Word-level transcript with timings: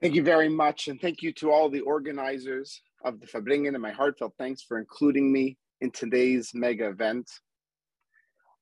Thank 0.00 0.14
you 0.14 0.22
very 0.22 0.48
much. 0.48 0.88
And 0.88 0.98
thank 0.98 1.20
you 1.20 1.30
to 1.34 1.52
all 1.52 1.68
the 1.68 1.80
organizers 1.80 2.80
of 3.04 3.20
the 3.20 3.26
Farbrengen 3.26 3.74
and 3.74 3.82
my 3.82 3.90
heartfelt 3.90 4.32
thanks 4.38 4.62
for 4.62 4.78
including 4.78 5.30
me 5.30 5.58
in 5.82 5.90
today's 5.90 6.52
mega 6.54 6.88
event. 6.88 7.30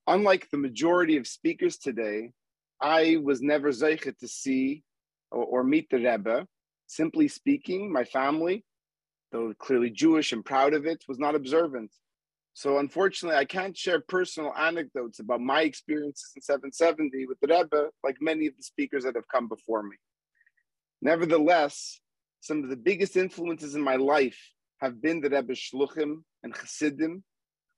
Unlike 0.09 0.49
the 0.51 0.59
majority 0.59 1.17
of 1.17 1.29
speakers 1.29 1.77
today, 1.77 2.33
I 2.81 3.19
was 3.23 3.41
never 3.41 3.71
zeichet 3.71 4.19
to 4.19 4.27
see 4.27 4.83
or, 5.31 5.45
or, 5.45 5.65
meet 5.65 5.89
the 5.91 5.99
Rebbe. 5.99 6.47
Simply 6.87 7.29
speaking, 7.29 7.93
my 7.93 8.03
family, 8.03 8.65
though 9.31 9.53
clearly 9.59 9.91
Jewish 9.91 10.33
and 10.33 10.45
proud 10.45 10.75
of 10.75 10.87
it, 10.87 11.05
was 11.07 11.21
not 11.21 11.37
observant. 11.37 11.93
So 12.55 12.79
unfortunately, 12.79 13.39
I 13.39 13.45
can't 13.45 13.77
share 13.77 14.01
personal 14.01 14.53
anecdotes 14.57 15.21
about 15.21 15.41
my 15.41 15.63
experiences 15.63 16.33
in 16.35 16.43
770 16.43 17.27
with 17.27 17.39
the 17.41 17.49
Rebbe, 17.49 17.91
like 18.03 18.17
many 18.21 18.47
of 18.47 18.57
the 18.57 18.63
speakers 18.63 19.05
that 19.05 19.15
have 19.15 19.29
come 19.29 19.47
before 19.47 19.85
me. 19.85 19.97
Nevertheless, 21.01 22.01
some 22.41 22.65
of 22.65 22.71
the 22.71 22.77
biggest 22.77 23.17
influences 23.17 23.75
in 23.75 23.83
my 23.83 23.97
life 23.97 24.39
have 24.81 25.01
been 25.01 25.21
the 25.21 25.31
Rebbe 25.31 25.55
Shluchim 25.55 26.23
and 26.43 26.55
Chassidim, 26.55 27.23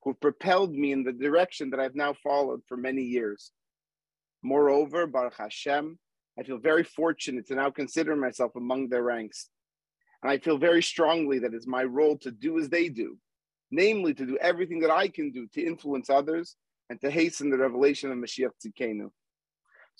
who 0.02 0.14
propelled 0.14 0.72
me 0.72 0.92
in 0.92 1.04
the 1.04 1.12
direction 1.12 1.70
that 1.70 1.80
I've 1.80 1.94
now 1.94 2.14
followed 2.22 2.60
for 2.66 2.76
many 2.76 3.02
years. 3.02 3.52
Moreover, 4.42 5.06
Baruch 5.06 5.36
Hashem, 5.36 5.98
I 6.38 6.42
feel 6.42 6.58
very 6.58 6.84
fortunate 6.84 7.46
to 7.48 7.54
now 7.54 7.70
consider 7.70 8.16
myself 8.16 8.52
among 8.56 8.88
their 8.88 9.02
ranks. 9.02 9.48
And 10.22 10.30
I 10.30 10.38
feel 10.38 10.58
very 10.58 10.82
strongly 10.82 11.38
that 11.40 11.54
it's 11.54 11.66
my 11.66 11.84
role 11.84 12.16
to 12.18 12.30
do 12.30 12.58
as 12.58 12.68
they 12.68 12.88
do, 12.88 13.18
namely 13.70 14.14
to 14.14 14.26
do 14.26 14.38
everything 14.38 14.80
that 14.80 14.90
I 14.90 15.08
can 15.08 15.30
do 15.30 15.46
to 15.54 15.62
influence 15.62 16.08
others 16.08 16.56
and 16.88 17.00
to 17.02 17.10
hasten 17.10 17.50
the 17.50 17.58
revelation 17.58 18.10
of 18.10 18.18
Mashiach 18.18 18.50
Tzidkenu. 18.64 19.10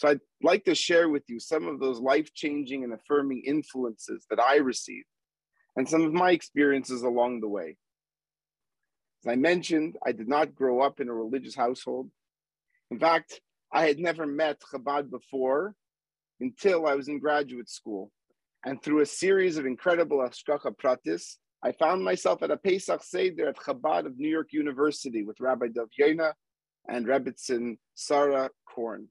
So 0.01 0.09
I'd 0.09 0.21
like 0.43 0.65
to 0.65 0.75
share 0.75 1.11
with 1.11 1.25
you 1.29 1.39
some 1.39 1.69
of 1.69 1.79
those 1.79 2.01
life 2.01 2.33
changing 2.33 2.85
and 2.85 2.95
affirming 2.95 3.43
influences 3.45 4.25
that 4.31 4.41
I 4.41 4.57
received 4.57 5.05
and 5.77 5.87
some 5.87 6.01
of 6.01 6.15
my 6.15 6.31
experiences 6.31 7.03
along 7.03 7.41
the 7.41 7.49
way. 7.49 7.77
As 9.23 9.31
I 9.31 9.37
mentioned, 9.37 9.97
I 10.07 10.13
did 10.13 10.27
not 10.27 10.55
grow 10.55 10.81
up 10.81 11.01
in 11.01 11.11
a 11.11 11.15
religious 11.15 11.55
household. 11.55 12.11
In 12.91 12.99
fact, 12.99 13.43
I 13.71 13.87
had 13.87 13.99
never 13.99 14.25
met 14.27 14.63
Chabad 14.73 15.11
before 15.11 15.75
until 16.41 16.87
I 16.87 16.95
was 16.95 17.09
in 17.09 17.19
graduate 17.19 17.69
school. 17.69 18.11
And 18.65 18.83
through 18.83 19.03
a 19.03 19.07
series 19.07 19.59
of 19.59 19.67
incredible 19.67 20.21
Hashgacha 20.21 20.79
Pratis, 20.83 21.37
I 21.63 21.73
found 21.73 22.03
myself 22.03 22.43
at 22.43 22.51
a 22.51 22.57
Pesach 22.57 23.03
Seder 23.03 23.51
at 23.51 23.59
Chabad 23.59 24.07
of 24.07 24.19
New 24.19 24.31
York 24.31 24.55
University 24.55 25.25
with 25.25 25.41
Rabbi 25.41 25.67
Dov 25.75 25.91
Yena 26.01 26.33
and 26.89 27.05
Rebbitzin 27.05 27.77
Sarah 27.95 28.49
Korn 28.67 29.09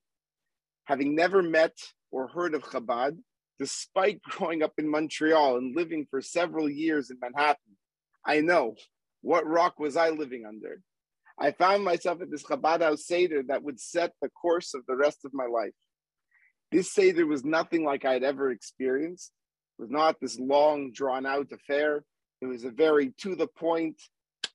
having 0.90 1.14
never 1.14 1.44
met 1.44 1.78
or 2.10 2.28
heard 2.28 2.56
of 2.56 2.64
Chabad, 2.64 3.16
despite 3.60 4.24
growing 4.24 4.64
up 4.64 4.74
in 4.80 4.90
Montreal 4.90 5.58
and 5.58 5.76
living 5.76 6.08
for 6.10 6.20
several 6.20 6.68
years 6.68 7.12
in 7.12 7.18
Manhattan, 7.22 7.78
I 8.26 8.42
know 8.42 8.74
what 9.22 9.46
rock 9.46 9.78
was 9.78 9.96
I 9.96 10.10
living 10.10 10.46
under. 10.48 10.82
I 11.40 11.52
found 11.52 11.84
myself 11.84 12.24
at 12.24 12.32
this 12.32 12.44
Chabad 12.44 12.82
house 12.82 13.06
Seder 13.06 13.44
that 13.50 13.62
would 13.62 13.80
set 13.80 14.14
the 14.20 14.30
course 14.30 14.74
of 14.74 14.82
the 14.88 14.96
rest 14.96 15.20
of 15.26 15.34
my 15.34 15.46
life. 15.46 15.76
This 16.72 16.92
Seder 16.92 17.28
was 17.28 17.46
nothing 17.46 17.86
like 17.86 18.04
I'd 18.04 18.24
ever 18.24 18.50
experienced. 18.50 19.32
It 19.78 19.84
was 19.84 19.92
not 19.92 20.20
this 20.20 20.40
long, 20.40 20.92
drawn 20.92 21.28
out 21.28 21.52
affair. 21.52 22.04
It 22.42 22.48
was 22.48 22.64
a 22.64 22.72
very 22.72 23.14
to 23.22 23.36
the 23.36 23.48
point, 23.48 24.02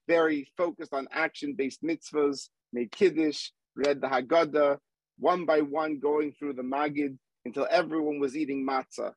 very 0.05 0.51
focused 0.57 0.93
on 0.93 1.07
action 1.13 1.55
based 1.57 1.81
mitzvahs, 1.81 2.49
made 2.73 2.91
Kiddush, 2.91 3.51
read 3.77 4.01
the 4.01 4.07
Haggadah, 4.07 4.79
one 5.17 5.45
by 5.45 5.61
one 5.61 5.99
going 5.99 6.33
through 6.33 6.53
the 6.53 6.63
Magid 6.63 7.17
until 7.45 7.67
everyone 7.69 8.19
was 8.19 8.35
eating 8.35 8.67
matzah. 8.67 9.13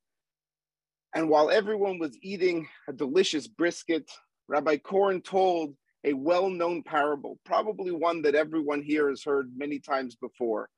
And 1.14 1.28
while 1.28 1.50
everyone 1.50 1.98
was 1.98 2.16
eating 2.22 2.68
a 2.88 2.92
delicious 2.92 3.48
brisket, 3.48 4.10
Rabbi 4.48 4.76
Korn 4.76 5.22
told 5.22 5.74
a 6.04 6.12
well 6.12 6.48
known 6.48 6.82
parable, 6.82 7.38
probably 7.44 7.90
one 7.90 8.22
that 8.22 8.34
everyone 8.34 8.82
here 8.82 9.08
has 9.08 9.24
heard 9.24 9.50
many 9.56 9.78
times 9.78 10.14
before. 10.16 10.68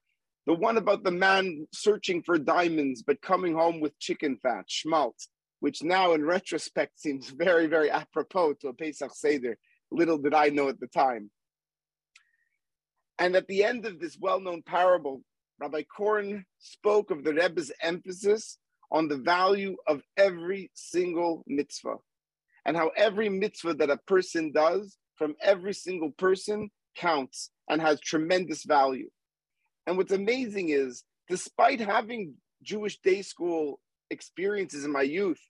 The 0.47 0.54
one 0.54 0.78
about 0.78 1.04
the 1.04 1.10
man 1.10 1.66
searching 1.72 2.22
for 2.22 2.38
diamonds 2.38 3.03
but 3.03 3.20
coming 3.20 3.54
home 3.54 3.80
with 3.80 3.98
chicken 3.98 4.38
fat, 4.42 4.64
schmaltz, 4.69 5.28
which 5.60 5.82
now 5.82 6.14
in 6.14 6.25
retrospect 6.25 6.98
seems 6.98 7.30
very, 7.30 7.66
very 7.66 7.91
apropos 7.91 8.54
to 8.54 8.69
a 8.69 8.75
Pesach 8.75 9.12
Seder. 9.14 9.59
Little 9.91 10.19
did 10.19 10.34
I 10.34 10.48
know 10.48 10.69
at 10.69 10.80
the 10.80 10.86
time. 10.86 11.30
And 13.20 13.36
at 13.36 13.47
the 13.47 13.62
end 13.64 13.84
of 13.84 14.00
this 14.00 14.16
well 14.19 14.41
known 14.41 14.62
parable, 14.62 15.22
Rabbi 15.60 15.82
Korn 15.94 16.47
spoke 16.58 17.10
of 17.10 17.22
the 17.22 17.34
Rebbe's 17.34 17.70
emphasis 17.82 18.56
on 18.91 19.08
the 19.08 19.19
value 19.19 19.76
of 19.86 20.03
every 20.16 20.70
single 20.75 21.44
mitzvah 21.47 21.97
and 22.64 22.76
how 22.76 22.91
every 22.97 23.28
mitzvah 23.28 23.75
that 23.75 23.91
a 23.91 23.98
person 23.98 24.53
does 24.53 24.97
from 25.16 25.34
every 25.42 25.75
single 25.75 26.10
person 26.12 26.70
counts 26.97 27.50
and 27.69 27.80
has 27.82 28.00
tremendous 28.00 28.64
value. 28.64 29.10
And 29.86 29.98
what's 29.98 30.12
amazing 30.12 30.70
is, 30.70 31.04
despite 31.28 31.80
having 31.80 32.34
Jewish 32.62 32.98
day 33.00 33.20
school 33.20 33.80
experiences 34.09 34.84
in 34.86 34.92
my 34.92 35.03
youth, 35.03 35.41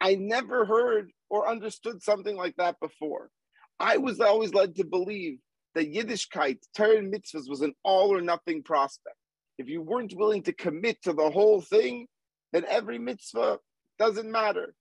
I 0.00 0.16
never 0.16 0.64
heard 0.64 1.12
or 1.30 1.48
understood 1.48 2.02
something 2.02 2.36
like 2.36 2.56
that 2.56 2.80
before. 2.80 3.30
I 3.78 3.98
was 3.98 4.20
always 4.20 4.52
led 4.52 4.74
to 4.76 4.84
believe 4.84 5.38
that 5.76 5.92
Yiddishkeit, 5.92 6.58
Torah 6.74 6.96
and 6.96 7.12
mitzvahs, 7.12 7.50
was 7.50 7.60
an 7.60 7.74
all 7.84 8.12
or 8.12 8.22
nothing 8.22 8.62
prospect. 8.62 9.16
If 9.58 9.68
you 9.68 9.82
weren't 9.82 10.16
willing 10.16 10.42
to 10.44 10.52
commit 10.54 11.02
to 11.02 11.12
the 11.12 11.30
whole 11.30 11.60
thing, 11.60 12.06
then 12.54 12.64
every 12.66 12.98
mitzvah 12.98 13.58
doesn't 13.98 14.30
matter. 14.30 14.74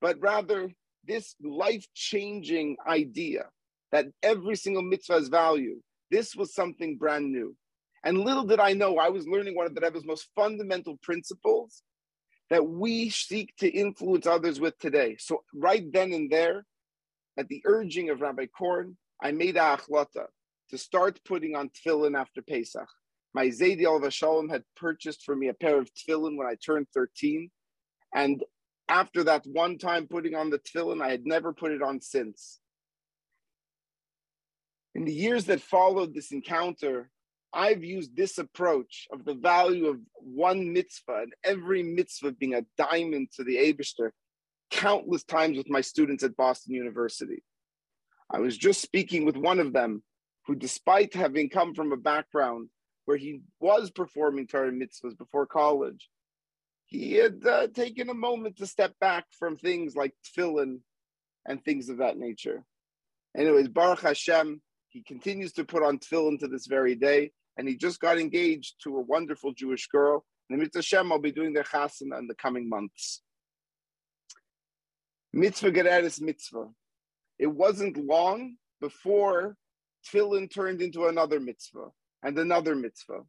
But 0.00 0.20
rather, 0.20 0.70
this 1.04 1.34
life 1.42 1.84
changing 1.94 2.76
idea 2.86 3.46
that 3.90 4.06
every 4.22 4.54
single 4.54 4.82
mitzvah 4.82 5.14
has 5.14 5.28
value, 5.28 5.80
this 6.12 6.36
was 6.36 6.54
something 6.54 6.96
brand 6.96 7.32
new. 7.32 7.56
And 8.04 8.18
little 8.18 8.44
did 8.44 8.60
I 8.60 8.72
know, 8.72 8.98
I 8.98 9.08
was 9.08 9.26
learning 9.26 9.56
one 9.56 9.66
of 9.66 9.74
the 9.74 9.80
Rebbe's 9.80 10.06
most 10.06 10.28
fundamental 10.36 10.96
principles 11.02 11.82
that 12.50 12.64
we 12.64 13.10
seek 13.10 13.52
to 13.56 13.68
influence 13.68 14.28
others 14.28 14.60
with 14.60 14.78
today. 14.78 15.16
So, 15.18 15.42
right 15.52 15.92
then 15.92 16.12
and 16.12 16.30
there, 16.30 16.64
at 17.36 17.48
the 17.48 17.62
urging 17.64 18.10
of 18.10 18.20
Rabbi 18.20 18.46
Korn, 18.56 18.96
I 19.20 19.32
made 19.32 19.56
a 19.56 19.60
achlata 19.60 20.26
to 20.70 20.78
start 20.78 21.20
putting 21.24 21.54
on 21.54 21.70
tefillin 21.70 22.18
after 22.18 22.42
Pesach. 22.42 22.88
My 23.34 23.48
Zaidi 23.48 23.84
al 23.84 24.08
Shalom 24.10 24.48
had 24.48 24.64
purchased 24.76 25.22
for 25.24 25.36
me 25.36 25.48
a 25.48 25.54
pair 25.54 25.78
of 25.78 25.90
tefillin 25.92 26.36
when 26.36 26.46
I 26.46 26.54
turned 26.54 26.86
13. 26.94 27.50
And 28.14 28.42
after 28.88 29.24
that 29.24 29.44
one 29.46 29.78
time 29.78 30.06
putting 30.06 30.34
on 30.34 30.50
the 30.50 30.58
tefillin, 30.58 31.02
I 31.02 31.10
had 31.10 31.26
never 31.26 31.52
put 31.52 31.72
it 31.72 31.82
on 31.82 32.00
since. 32.00 32.60
In 34.94 35.04
the 35.04 35.12
years 35.12 35.44
that 35.46 35.60
followed 35.60 36.14
this 36.14 36.32
encounter, 36.32 37.10
I've 37.52 37.84
used 37.84 38.16
this 38.16 38.38
approach 38.38 39.06
of 39.12 39.24
the 39.24 39.34
value 39.34 39.86
of 39.86 39.98
one 40.16 40.72
mitzvah 40.72 41.22
and 41.22 41.34
every 41.44 41.82
mitzvah 41.82 42.32
being 42.32 42.54
a 42.54 42.64
diamond 42.78 43.28
to 43.36 43.44
the 43.44 43.56
Abishter 43.56 44.10
countless 44.70 45.24
times 45.24 45.56
with 45.56 45.68
my 45.68 45.80
students 45.80 46.24
at 46.24 46.36
Boston 46.36 46.74
University. 46.74 47.42
I 48.30 48.40
was 48.40 48.56
just 48.56 48.80
speaking 48.80 49.24
with 49.24 49.36
one 49.36 49.60
of 49.60 49.72
them 49.72 50.02
who, 50.46 50.54
despite 50.54 51.14
having 51.14 51.50
come 51.50 51.74
from 51.74 51.92
a 51.92 51.96
background 51.96 52.68
where 53.04 53.16
he 53.16 53.40
was 53.60 53.90
performing 53.90 54.46
Torah 54.46 54.72
mitzvahs 54.72 55.16
before 55.16 55.46
college, 55.46 56.08
he 56.86 57.14
had 57.14 57.44
uh, 57.44 57.66
taken 57.68 58.08
a 58.08 58.14
moment 58.14 58.56
to 58.58 58.66
step 58.66 58.92
back 59.00 59.24
from 59.38 59.56
things 59.56 59.96
like 59.96 60.14
tefillin 60.24 60.80
and 61.44 61.64
things 61.64 61.88
of 61.88 61.98
that 61.98 62.16
nature. 62.16 62.64
Anyways, 63.36 63.68
Baruch 63.68 64.00
Hashem, 64.00 64.60
he 64.88 65.02
continues 65.02 65.52
to 65.54 65.64
put 65.64 65.82
on 65.82 65.98
tefillin 65.98 66.38
to 66.40 66.48
this 66.48 66.66
very 66.66 66.94
day, 66.94 67.32
and 67.56 67.68
he 67.68 67.76
just 67.76 68.00
got 68.00 68.18
engaged 68.18 68.74
to 68.84 68.96
a 68.96 69.00
wonderful 69.00 69.52
Jewish 69.52 69.88
girl. 69.88 70.24
And 70.48 70.60
Mitzvah 70.60 70.78
Hashem, 70.78 71.10
I'll 71.10 71.18
be 71.18 71.32
doing 71.32 71.52
their 71.52 71.64
chasana 71.64 72.18
in 72.18 72.28
the 72.28 72.34
coming 72.34 72.68
months. 72.68 73.22
Mitzvah 75.32 75.72
Gereris 75.72 76.20
Mitzvah. 76.20 76.68
It 77.38 77.48
wasn't 77.48 77.96
long 77.98 78.56
before 78.80 79.56
tefillin 80.06 80.52
turned 80.52 80.82
into 80.82 81.06
another 81.06 81.40
mitzvah 81.40 81.88
and 82.22 82.38
another 82.38 82.74
mitzvah. 82.74 83.22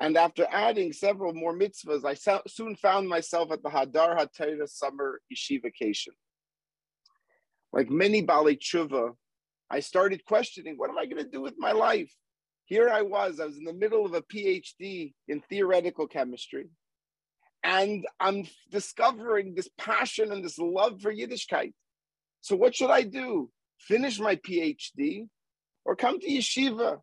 And 0.00 0.16
after 0.16 0.46
adding 0.50 0.92
several 0.92 1.34
more 1.34 1.56
mitzvahs, 1.56 2.04
I 2.04 2.14
so- 2.14 2.42
soon 2.46 2.76
found 2.76 3.08
myself 3.08 3.52
at 3.52 3.62
the 3.62 3.68
Hadar 3.68 4.18
HaTorah 4.18 4.68
summer 4.68 5.20
yeshivacation. 5.32 6.14
Like 7.72 7.90
many 7.90 8.22
Bali 8.22 8.56
Tshuva, 8.56 9.12
I 9.70 9.80
started 9.80 10.24
questioning, 10.24 10.76
what 10.76 10.90
am 10.90 10.98
I 10.98 11.06
going 11.06 11.22
to 11.22 11.30
do 11.30 11.40
with 11.40 11.54
my 11.58 11.72
life? 11.72 12.12
Here 12.64 12.88
I 12.88 13.02
was, 13.02 13.40
I 13.40 13.46
was 13.46 13.58
in 13.58 13.64
the 13.64 13.72
middle 13.72 14.06
of 14.06 14.14
a 14.14 14.22
PhD 14.22 15.12
in 15.28 15.40
theoretical 15.40 16.06
chemistry. 16.06 16.68
And 17.64 18.06
I'm 18.18 18.46
discovering 18.70 19.54
this 19.54 19.68
passion 19.78 20.32
and 20.32 20.44
this 20.44 20.58
love 20.58 21.00
for 21.00 21.12
Yiddishkeit. 21.12 21.74
So 22.40 22.56
what 22.56 22.74
should 22.74 22.90
I 22.90 23.02
do? 23.02 23.50
Finish 23.78 24.18
my 24.18 24.36
PhD 24.36 25.28
or 25.84 25.96
come 25.96 26.20
to 26.20 26.28
yeshiva. 26.28 27.00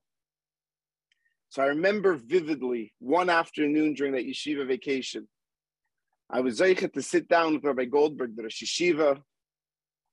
So 1.49 1.63
I 1.63 1.67
remember 1.67 2.15
vividly 2.15 2.93
one 2.99 3.29
afternoon 3.29 3.93
during 3.93 4.13
that 4.13 4.25
yeshiva 4.25 4.67
vacation. 4.67 5.27
I 6.29 6.41
was 6.41 6.59
zeichet 6.59 6.93
to 6.93 7.01
sit 7.01 7.27
down 7.27 7.55
with 7.55 7.63
Rabbi 7.63 7.85
Goldberg, 7.85 8.35
the 8.35 8.43
Rosh 8.43 8.63
Yeshiva, 8.63 9.19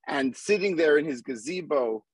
and 0.08 0.34
sitting 0.34 0.76
there 0.76 0.96
in 0.96 1.04
his 1.04 1.20
gazebo 1.20 2.04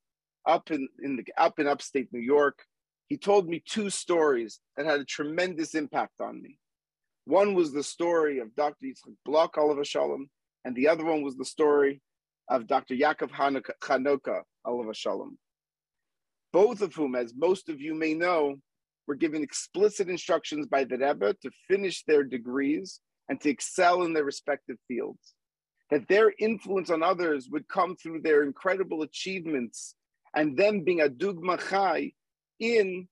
up 0.44 0.72
in, 0.72 0.88
in 1.02 1.16
the 1.16 1.24
up 1.36 1.60
in 1.60 1.68
upstate 1.68 2.12
New 2.12 2.20
York, 2.20 2.64
he 3.08 3.16
told 3.16 3.48
me 3.48 3.62
two 3.64 3.90
stories 3.90 4.58
that 4.76 4.86
had 4.86 4.98
a 4.98 5.04
tremendous 5.04 5.74
impact 5.74 6.20
on 6.20 6.42
me. 6.42 6.58
One 7.26 7.54
was 7.54 7.72
the 7.72 7.84
story 7.84 8.40
of 8.40 8.54
Dr. 8.56 8.86
Yitzchak 8.86 9.14
Block, 9.24 9.56
Oliver 9.56 9.84
Shalom, 9.84 10.28
and 10.64 10.74
the 10.74 10.88
other 10.88 11.04
one 11.04 11.22
was 11.22 11.36
the 11.36 11.44
story 11.44 12.00
of 12.48 12.66
Dr. 12.66 12.94
Yaakov 12.94 13.30
Hanoka, 13.30 14.40
Oliver 14.64 14.94
Shalom. 14.94 15.38
Both 16.52 16.82
of 16.82 16.94
whom, 16.94 17.14
as 17.14 17.34
most 17.34 17.68
of 17.68 17.80
you 17.80 17.94
may 17.94 18.14
know, 18.14 18.56
were 19.06 19.14
given 19.14 19.42
explicit 19.42 20.08
instructions 20.08 20.66
by 20.66 20.84
the 20.84 20.98
Rebbe 20.98 21.34
to 21.42 21.50
finish 21.68 22.04
their 22.04 22.24
degrees 22.24 23.00
and 23.28 23.40
to 23.40 23.50
excel 23.50 24.02
in 24.02 24.12
their 24.12 24.24
respective 24.24 24.76
fields. 24.86 25.34
That 25.90 26.08
their 26.08 26.32
influence 26.38 26.90
on 26.90 27.02
others 27.02 27.48
would 27.50 27.68
come 27.68 27.96
through 27.96 28.22
their 28.22 28.42
incredible 28.42 29.02
achievements 29.02 29.94
and 30.34 30.56
them 30.56 30.84
being 30.84 31.00
a 31.00 31.08
dugma 31.08 31.58
chai 31.68 32.12
in 32.58 33.08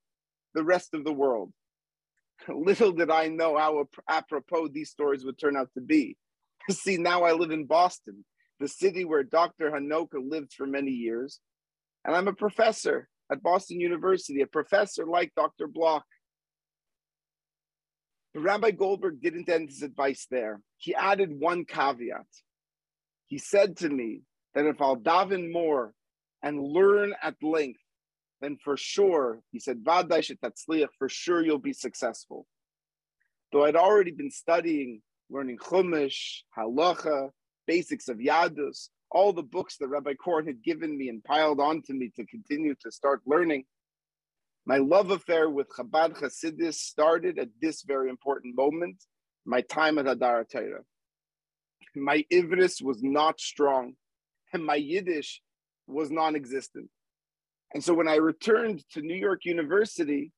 the 0.55 0.65
rest 0.65 0.95
of 0.95 1.05
the 1.05 1.13
world. 1.13 1.53
Little 2.49 2.93
did 2.93 3.11
I 3.11 3.29
know 3.29 3.59
how 3.59 3.87
apropos 4.09 4.69
these 4.69 4.91
stories 4.91 5.25
would 5.25 5.39
turn 5.39 5.57
out 5.57 5.69
to 5.75 5.81
be. 5.81 6.17
See, 6.71 6.97
now 6.97 7.25
I 7.25 7.33
live 7.33 7.51
in 7.51 7.67
Boston, 7.67 8.25
the 8.61 8.69
city 8.69 9.05
where 9.05 9.23
Dr. 9.23 9.71
Hanoka 9.71 10.17
lived 10.17 10.55
for 10.55 10.67
many 10.67 10.93
years, 10.93 11.41
and 12.05 12.17
I'm 12.17 12.29
a 12.29 12.33
professor 12.33 13.10
at 13.31 13.43
Boston 13.43 13.81
University, 13.81 14.41
a 14.43 14.47
professor 14.47 15.07
like 15.07 15.33
Dr. 15.37 15.67
Block. 15.67 16.05
But 18.35 18.43
Rabbi 18.43 18.71
Goldberg 18.73 19.21
didn't 19.21 19.49
end 19.49 19.69
his 19.69 19.83
advice 19.83 20.27
there. 20.31 20.61
He 20.79 20.95
added 20.95 21.31
one 21.39 21.65
caveat. 21.65 22.27
He 23.27 23.39
said 23.39 23.77
to 23.79 23.89
me 23.89 24.23
that 24.55 24.67
if 24.67 24.81
I'll 24.81 24.97
daven 24.97 25.53
more 25.53 25.93
and 26.43 26.61
learn 26.61 27.15
at 27.23 27.37
length, 27.43 27.81
then 28.41 28.57
for 28.65 28.77
sure, 28.77 29.41
he 29.53 29.61
said, 29.61 29.85
for 29.85 31.09
sure 31.09 31.45
you'll 31.45 31.59
be 31.59 31.73
successful. 31.73 32.47
Though 33.53 33.65
I'd 33.65 33.77
already 33.77 34.13
been 34.13 34.31
studying, 34.31 35.03
learning 35.29 35.59
Chumash, 35.59 36.43
Halacha, 36.57 37.31
basics 37.67 38.09
of 38.09 38.19
Yadus, 38.19 38.89
all 39.11 39.33
the 39.33 39.43
books 39.43 39.77
that 39.79 39.89
Rabbi 39.89 40.15
Korn 40.15 40.47
had 40.47 40.63
given 40.63 40.97
me 40.97 41.09
and 41.09 41.23
piled 41.23 41.61
onto 41.61 41.93
me 41.93 42.11
to 42.17 42.25
continue 42.27 42.75
to 42.83 42.91
start 42.91 43.23
learning. 43.27 43.65
My 44.67 44.79
love 44.79 45.11
affair 45.11 45.51
with 45.51 45.69
Chabad 45.69 46.19
Hasidus 46.19 46.75
started 46.75 47.39
at 47.39 47.49
this 47.61 47.83
very 47.83 48.09
important 48.09 48.55
moment, 48.55 48.97
my 49.45 49.63
time 49.63 49.99
at 49.99 50.07
Hadar 50.07 50.49
Torah. 50.49 50.85
My 51.97 52.25
Ivris 52.33 52.81
was 52.83 53.03
not 53.03 53.41
strong, 53.41 53.95
and 54.53 54.65
my 54.65 54.77
Yiddish 54.77 55.43
was 55.89 56.11
non-existent. 56.11 56.89
And 57.75 57.83
so 57.83 57.95
when 57.95 58.09
I 58.09 58.17
returned 58.17 58.85
to 58.93 59.01
New 59.01 59.15
York 59.15 59.45
University, 59.45 60.31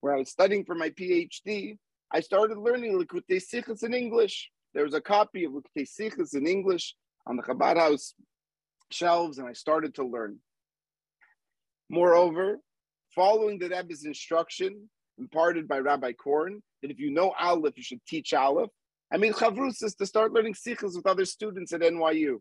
where 0.00 0.14
I 0.14 0.18
was 0.18 0.30
studying 0.30 0.64
for 0.64 0.74
my 0.74 0.90
PhD, 0.90 1.78
I 2.12 2.20
started 2.20 2.58
learning 2.58 3.00
Likutei 3.00 3.42
Sichos 3.42 3.82
in 3.82 3.94
English. 3.94 4.50
There 4.74 4.84
was 4.84 4.94
a 4.94 5.00
copy 5.00 5.44
of 5.44 5.52
Likutei 5.52 5.88
Sichos 5.88 6.34
in 6.34 6.46
English 6.46 6.94
on 7.26 7.36
the 7.36 7.42
Chabad 7.42 7.76
House 7.76 8.14
shelves, 8.90 9.38
and 9.38 9.48
I 9.48 9.52
started 9.52 9.94
to 9.96 10.04
learn. 10.04 10.38
Moreover, 11.88 12.58
following 13.14 13.58
the 13.58 13.68
Rebbe's 13.68 14.04
instruction 14.04 14.88
imparted 15.18 15.66
by 15.66 15.78
Rabbi 15.78 16.12
Korn, 16.12 16.62
that 16.82 16.90
if 16.90 16.98
you 16.98 17.10
know 17.10 17.34
Aleph, 17.38 17.76
you 17.76 17.82
should 17.82 18.04
teach 18.06 18.34
Aleph. 18.34 18.70
I 19.12 19.18
mean, 19.18 19.32
Chavrus 19.32 19.82
is 19.82 19.94
to 19.96 20.06
start 20.06 20.32
learning 20.32 20.54
Sichos 20.54 20.96
with 20.96 21.06
other 21.06 21.24
students 21.24 21.72
at 21.72 21.80
NYU. 21.80 22.38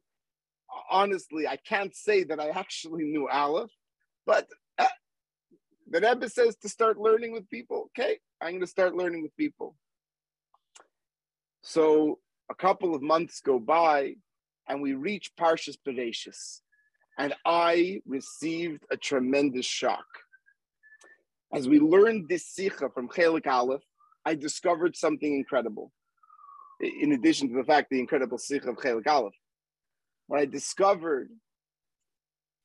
Honestly, 0.90 1.48
I 1.48 1.58
can't 1.58 1.96
say 1.96 2.24
that 2.26 2.40
I 2.40 2.50
actually 2.50 3.04
knew 3.06 3.30
Aleph, 3.30 3.72
but 4.26 4.48
uh, 4.78 4.88
the 5.90 6.02
Rebbe 6.02 6.28
says 6.28 6.56
to 6.58 6.70
start 6.70 6.98
learning 6.98 7.34
with 7.34 7.50
people. 7.50 7.92
Okay, 7.98 8.18
I'm 8.42 8.52
going 8.52 8.62
to 8.62 8.68
start 8.68 8.96
learning 8.96 9.22
with 9.22 9.36
people. 9.38 9.76
So 11.62 12.20
a 12.50 12.56
couple 12.56 12.96
of 12.96 13.02
months 13.02 13.42
go 13.42 13.60
by, 13.60 14.16
and 14.68 14.82
we 14.82 14.94
reach 14.94 15.32
Parshas 15.40 15.78
Bereshis, 15.88 16.62
and 17.18 17.34
I 17.46 18.02
received 18.06 18.84
a 18.92 18.98
tremendous 18.98 19.66
shock. 19.66 20.06
As 21.54 21.68
we 21.68 21.80
learned 21.80 22.28
this 22.28 22.48
sikha 22.48 22.90
from 22.90 23.08
Chelik 23.08 23.48
Aleph, 23.48 23.84
I 24.26 24.36
discovered 24.36 24.96
something 24.96 25.34
incredible. 25.34 25.92
In 26.82 27.14
addition 27.14 27.48
to 27.50 27.56
the 27.56 27.64
fact 27.64 27.90
the 27.90 28.00
incredible 28.00 28.38
sikha 28.38 28.70
of 28.70 28.78
Chelik 28.78 29.08
Aleph, 29.08 29.34
what 30.28 30.40
I 30.40 30.46
discovered 30.46 31.30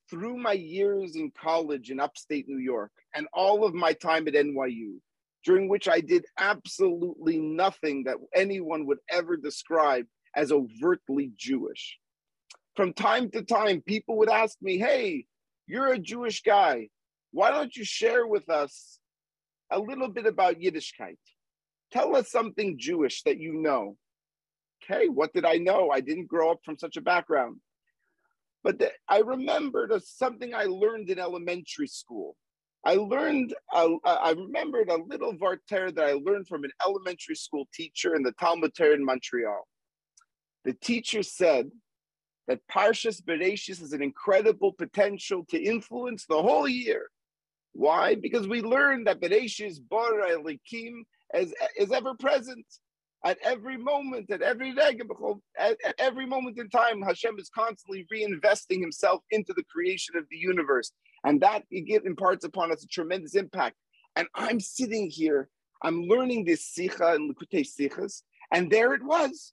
through 0.08 0.36
my 0.38 0.52
years 0.52 1.14
in 1.14 1.30
college 1.30 1.90
in 1.90 2.00
upstate 2.00 2.48
New 2.48 2.58
York 2.58 2.90
and 3.14 3.28
all 3.32 3.64
of 3.64 3.74
my 3.74 3.92
time 3.92 4.26
at 4.26 4.34
NYU, 4.34 4.94
during 5.44 5.68
which 5.68 5.88
I 5.88 6.00
did 6.00 6.24
absolutely 6.38 7.38
nothing 7.38 8.04
that 8.04 8.16
anyone 8.34 8.86
would 8.86 8.98
ever 9.08 9.36
describe 9.36 10.06
as 10.34 10.52
overtly 10.52 11.32
Jewish. 11.36 11.98
From 12.76 12.92
time 12.92 13.30
to 13.32 13.42
time, 13.42 13.82
people 13.82 14.16
would 14.18 14.30
ask 14.30 14.56
me, 14.62 14.78
Hey, 14.78 15.26
you're 15.66 15.92
a 15.92 15.98
Jewish 15.98 16.42
guy. 16.42 16.88
Why 17.32 17.50
don't 17.50 17.76
you 17.76 17.84
share 17.84 18.26
with 18.26 18.48
us 18.48 18.98
a 19.70 19.78
little 19.78 20.08
bit 20.08 20.26
about 20.26 20.56
Yiddishkeit? 20.60 21.18
Tell 21.92 22.16
us 22.16 22.30
something 22.30 22.78
Jewish 22.78 23.22
that 23.22 23.38
you 23.38 23.54
know. 23.54 23.96
Okay, 24.82 25.08
what 25.08 25.32
did 25.32 25.44
I 25.44 25.56
know? 25.56 25.90
I 25.90 26.00
didn't 26.00 26.28
grow 26.28 26.50
up 26.50 26.60
from 26.64 26.78
such 26.78 26.96
a 26.96 27.00
background. 27.02 27.60
But 28.62 28.78
the, 28.78 28.90
I 29.08 29.18
remembered 29.18 29.92
something 30.02 30.54
I 30.54 30.64
learned 30.64 31.10
in 31.10 31.18
elementary 31.18 31.86
school. 31.86 32.36
I 32.84 32.94
learned, 32.94 33.54
uh, 33.72 33.90
I 34.04 34.32
remembered 34.32 34.88
a 34.88 35.02
little 35.02 35.34
Varter 35.34 35.94
that 35.94 36.04
I 36.04 36.12
learned 36.12 36.48
from 36.48 36.64
an 36.64 36.70
elementary 36.86 37.34
school 37.34 37.68
teacher 37.74 38.14
in 38.14 38.22
the 38.22 38.32
Talmud 38.32 38.74
Torah 38.74 38.94
in 38.94 39.04
Montreal. 39.04 39.66
The 40.64 40.74
teacher 40.74 41.22
said 41.22 41.70
that 42.48 42.66
Parshas 42.70 43.22
Bereshis 43.22 43.80
has 43.80 43.92
an 43.92 44.02
incredible 44.02 44.72
potential 44.72 45.44
to 45.50 45.62
influence 45.62 46.26
the 46.26 46.42
whole 46.42 46.68
year. 46.68 47.08
Why? 47.72 48.16
Because 48.16 48.48
we 48.48 48.60
learned 48.60 49.06
that 49.06 49.20
Bereshis 49.20 49.78
Bara 49.88 50.36
Elokim 50.36 51.02
is, 51.34 51.54
is 51.78 51.92
ever 51.92 52.14
present 52.14 52.66
at 53.24 53.38
every 53.44 53.76
moment, 53.76 54.30
at 54.30 54.42
every 54.42 54.74
at, 54.78 55.76
at 55.84 55.94
every 55.98 56.26
moment 56.26 56.58
in 56.58 56.68
time. 56.70 57.02
Hashem 57.02 57.38
is 57.38 57.50
constantly 57.54 58.06
reinvesting 58.12 58.80
Himself 58.80 59.22
into 59.30 59.52
the 59.54 59.64
creation 59.64 60.16
of 60.16 60.24
the 60.30 60.36
universe, 60.36 60.92
and 61.24 61.40
that 61.42 61.64
imparts 61.70 62.44
upon 62.44 62.72
us 62.72 62.82
a 62.82 62.88
tremendous 62.88 63.34
impact. 63.34 63.76
And 64.16 64.26
I'm 64.34 64.58
sitting 64.58 65.10
here, 65.10 65.48
I'm 65.82 66.02
learning 66.02 66.44
this 66.44 66.66
Sikha 66.66 67.14
and 67.14 67.32
Likutei 67.32 67.64
Sichos, 67.64 68.22
and 68.50 68.70
there 68.70 68.94
it 68.94 69.04
was 69.04 69.52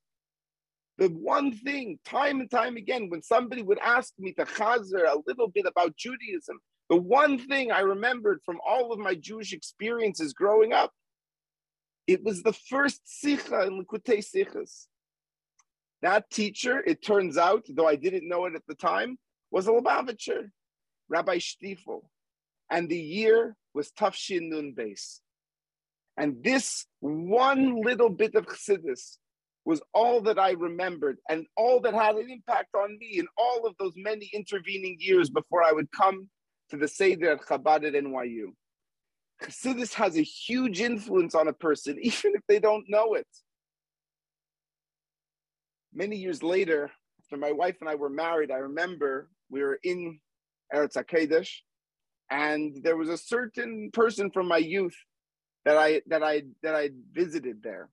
the 0.98 1.10
one 1.10 1.52
thing, 1.52 2.00
time 2.06 2.40
and 2.40 2.50
time 2.50 2.76
again, 2.76 3.10
when 3.10 3.22
somebody 3.22 3.62
would 3.62 3.80
ask 3.80 4.14
me 4.18 4.34
to 4.34 4.46
chazer 4.46 5.06
a 5.06 5.22
little 5.28 5.48
bit 5.48 5.66
about 5.66 5.96
Judaism, 5.96 6.60
the 6.90 6.98
one 6.98 7.38
thing 7.38 7.72
I 7.72 7.82
remembered 7.82 8.40
from 8.46 8.60
all 8.68 8.92
of 8.92 9.00
my 9.00 9.14
Jewish 9.14 9.54
experiences 9.54 10.34
growing 10.34 10.74
up, 10.74 10.92
it 12.08 12.24
was 12.24 12.42
the 12.42 12.54
first 12.54 13.02
sikha 13.06 13.64
in 13.64 13.84
Likutei 13.84 14.20
Sichos. 14.20 14.86
That 16.02 16.30
teacher, 16.30 16.82
it 16.86 17.04
turns 17.04 17.38
out, 17.38 17.66
though 17.70 17.88
I 17.88 17.96
didn't 17.96 18.28
know 18.28 18.46
it 18.46 18.56
at 18.56 18.66
the 18.68 18.76
time, 18.76 19.18
was 19.52 19.68
a 19.68 19.72
Lubavitcher, 19.72 20.50
Rabbi 21.10 21.40
Stiefel. 21.40 22.10
And 22.70 22.90
the 22.90 23.00
year 23.00 23.56
was 23.74 23.92
Tafshin 23.92 24.50
Nun 24.50 24.74
Beis. 24.78 25.20
And 26.18 26.44
this 26.44 26.86
one 27.00 27.82
little 27.82 28.10
bit 28.10 28.36
of 28.36 28.48
Chassidus 28.48 29.18
was 29.68 29.82
all 29.94 30.22
that 30.22 30.40
I 30.40 30.52
remembered 30.52 31.18
and 31.30 31.46
all 31.58 31.82
that 31.82 31.94
had 31.94 32.16
an 32.16 32.32
impact 32.32 32.70
on 32.74 32.98
me 32.98 33.20
in 33.20 33.28
all 33.38 33.68
of 33.68 33.76
those 33.78 33.92
many 33.98 34.30
intervening 34.34 34.96
years 34.98 35.30
before 35.30 35.62
I 35.62 35.74
would 35.74 35.92
come 35.92 36.30
to 36.70 36.78
the 36.78 36.88
Seder 36.88 37.32
at 37.32 37.42
Chabad 37.42 37.86
at 37.86 37.94
NYU. 37.94 38.54
Chassidus 39.44 39.94
has 39.96 40.18
a 40.18 40.22
huge 40.22 40.80
influence 40.80 41.36
on 41.36 41.50
a 41.50 41.54
person, 41.54 41.98
even 42.02 42.32
if 42.34 42.42
they 42.48 42.60
don't 42.60 42.86
know 42.88 43.16
it. 43.16 43.28
Many 45.94 46.16
years 46.16 46.42
later, 46.42 46.90
after 47.20 47.36
my 47.36 47.52
wife 47.52 47.76
and 47.82 47.90
I 47.90 47.96
were 47.96 48.10
married, 48.10 48.52
I 48.52 48.60
remember 48.60 49.30
we 49.50 49.62
were 49.64 49.80
in 49.84 50.22
Eretz 50.74 50.96
HaKodesh, 50.96 51.50
and 52.32 52.74
there 52.84 52.96
was 52.96 53.10
a 53.10 53.18
certain 53.18 53.90
person 53.92 54.32
from 54.32 54.48
my 54.48 54.60
youth 54.60 54.96
that 55.66 55.78
I 55.78 56.04
that 56.08 56.24
I 56.24 56.44
that 56.64 56.74
I 56.74 56.92
visited 57.12 57.62
there. 57.64 57.90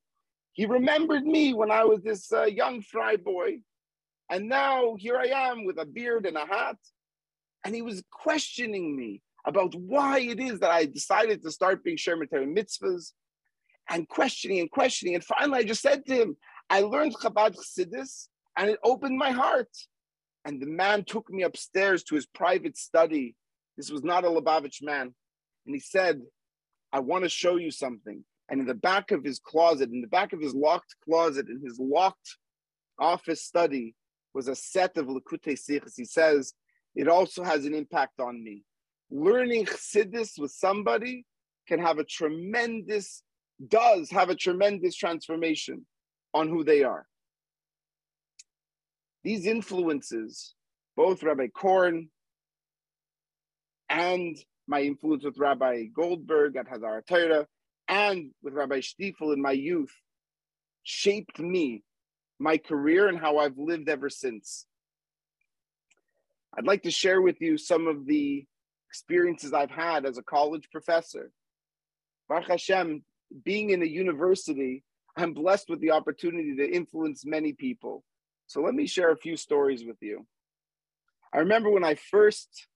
He 0.54 0.66
remembered 0.66 1.24
me 1.24 1.52
when 1.52 1.70
I 1.72 1.84
was 1.84 2.02
this 2.02 2.32
uh, 2.32 2.44
young 2.44 2.80
fry 2.80 3.16
boy. 3.16 3.58
And 4.30 4.48
now 4.48 4.94
here 4.96 5.18
I 5.18 5.50
am 5.50 5.64
with 5.64 5.78
a 5.78 5.84
beard 5.84 6.26
and 6.26 6.36
a 6.36 6.46
hat. 6.46 6.76
And 7.64 7.74
he 7.74 7.82
was 7.82 8.02
questioning 8.10 8.96
me 8.96 9.20
about 9.44 9.74
why 9.74 10.20
it 10.20 10.38
is 10.38 10.60
that 10.60 10.70
I 10.70 10.86
decided 10.86 11.42
to 11.42 11.50
start 11.50 11.82
being 11.82 11.96
Shemitah 11.96 12.46
mitzvahs 12.46 13.12
and 13.90 14.08
questioning 14.08 14.60
and 14.60 14.70
questioning. 14.70 15.16
And 15.16 15.24
finally, 15.24 15.58
I 15.58 15.64
just 15.64 15.82
said 15.82 16.06
to 16.06 16.14
him, 16.14 16.36
I 16.70 16.80
learned 16.82 17.16
Chabad 17.16 17.56
Chassidus 17.56 18.28
and 18.56 18.70
it 18.70 18.78
opened 18.84 19.18
my 19.18 19.32
heart. 19.32 19.70
And 20.44 20.62
the 20.62 20.66
man 20.66 21.04
took 21.04 21.28
me 21.30 21.42
upstairs 21.42 22.04
to 22.04 22.14
his 22.14 22.26
private 22.26 22.76
study. 22.76 23.34
This 23.76 23.90
was 23.90 24.04
not 24.04 24.24
a 24.24 24.28
Lubavitch 24.28 24.82
man. 24.82 25.14
And 25.66 25.74
he 25.74 25.80
said, 25.80 26.20
I 26.92 27.00
want 27.00 27.24
to 27.24 27.28
show 27.28 27.56
you 27.56 27.72
something. 27.72 28.24
And 28.50 28.60
in 28.60 28.66
the 28.66 28.74
back 28.74 29.10
of 29.10 29.24
his 29.24 29.38
closet, 29.38 29.90
in 29.90 30.00
the 30.00 30.06
back 30.06 30.32
of 30.32 30.40
his 30.40 30.54
locked 30.54 30.94
closet, 31.04 31.48
in 31.48 31.60
his 31.64 31.78
locked 31.78 32.36
office 32.98 33.42
study, 33.42 33.94
was 34.34 34.48
a 34.48 34.54
set 34.54 34.96
of 34.96 35.06
Likutei 35.06 35.58
Sichos. 35.58 35.94
He 35.96 36.04
says, 36.04 36.52
it 36.94 37.08
also 37.08 37.42
has 37.42 37.64
an 37.64 37.74
impact 37.74 38.20
on 38.20 38.42
me. 38.42 38.64
Learning 39.10 39.64
Chassidus 39.64 40.38
with 40.38 40.50
somebody 40.50 41.24
can 41.66 41.78
have 41.78 41.98
a 41.98 42.04
tremendous, 42.04 43.22
does 43.68 44.10
have 44.10 44.28
a 44.28 44.34
tremendous 44.34 44.94
transformation 44.94 45.86
on 46.34 46.48
who 46.48 46.64
they 46.64 46.82
are. 46.82 47.06
These 49.22 49.46
influences, 49.46 50.54
both 50.96 51.22
Rabbi 51.22 51.46
Korn 51.48 52.10
and 53.88 54.36
my 54.66 54.82
influence 54.82 55.24
with 55.24 55.38
Rabbi 55.38 55.84
Goldberg 55.94 56.56
at 56.56 56.68
Hadar 56.68 57.06
Torah 57.06 57.46
and 57.88 58.30
with 58.42 58.54
Rabbi 58.54 58.80
Stiefel 58.80 59.32
in 59.32 59.42
my 59.42 59.52
youth, 59.52 59.92
shaped 60.82 61.38
me, 61.38 61.82
my 62.38 62.58
career, 62.58 63.08
and 63.08 63.18
how 63.18 63.38
I've 63.38 63.58
lived 63.58 63.88
ever 63.88 64.10
since. 64.10 64.66
I'd 66.56 66.66
like 66.66 66.82
to 66.82 66.90
share 66.90 67.20
with 67.20 67.40
you 67.40 67.58
some 67.58 67.88
of 67.88 68.06
the 68.06 68.44
experiences 68.88 69.52
I've 69.52 69.70
had 69.70 70.06
as 70.06 70.18
a 70.18 70.22
college 70.22 70.68
professor. 70.70 71.30
Baruch 72.28 72.48
Hashem, 72.48 73.02
being 73.44 73.70
in 73.70 73.82
a 73.82 73.86
university, 73.86 74.84
I'm 75.16 75.34
blessed 75.34 75.68
with 75.68 75.80
the 75.80 75.90
opportunity 75.90 76.56
to 76.56 76.70
influence 76.70 77.24
many 77.26 77.52
people. 77.52 78.04
So 78.46 78.60
let 78.60 78.74
me 78.74 78.86
share 78.86 79.10
a 79.10 79.16
few 79.16 79.36
stories 79.36 79.84
with 79.84 79.96
you. 80.00 80.26
I 81.32 81.38
remember 81.38 81.70
when 81.70 81.84
I 81.84 81.96
first 81.96 82.68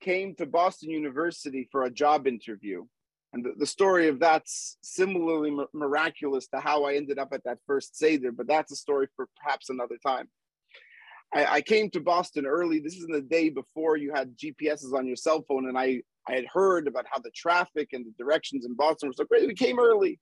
came 0.00 0.34
to 0.36 0.46
Boston 0.46 0.90
University 0.90 1.68
for 1.70 1.84
a 1.84 1.90
job 1.90 2.26
interview, 2.26 2.84
and 3.32 3.44
the, 3.44 3.52
the 3.56 3.66
story 3.66 4.08
of 4.08 4.20
that's 4.20 4.76
similarly 4.82 5.56
miraculous 5.72 6.48
to 6.48 6.60
how 6.60 6.84
I 6.84 6.94
ended 6.94 7.18
up 7.18 7.32
at 7.32 7.44
that 7.44 7.58
first 7.66 7.96
Seder, 7.96 8.30
but 8.30 8.46
that's 8.46 8.72
a 8.72 8.76
story 8.76 9.08
for 9.16 9.26
perhaps 9.42 9.70
another 9.70 9.96
time. 10.04 10.28
I, 11.34 11.46
I 11.46 11.60
came 11.62 11.88
to 11.90 12.00
Boston 12.00 12.44
early. 12.46 12.78
This 12.78 12.96
is 12.96 13.04
in 13.04 13.12
the 13.12 13.22
day 13.22 13.48
before 13.48 13.96
you 13.96 14.12
had 14.12 14.36
GPSs 14.36 14.92
on 14.94 15.06
your 15.06 15.16
cell 15.16 15.44
phone, 15.48 15.68
and 15.68 15.78
I 15.78 16.02
I 16.28 16.34
had 16.34 16.46
heard 16.46 16.86
about 16.86 17.06
how 17.10 17.18
the 17.18 17.32
traffic 17.34 17.88
and 17.92 18.06
the 18.06 18.12
directions 18.16 18.64
in 18.64 18.74
Boston 18.74 19.08
were 19.08 19.14
so 19.14 19.24
great. 19.24 19.46
We 19.48 19.54
came 19.54 19.80
early, 19.80 20.20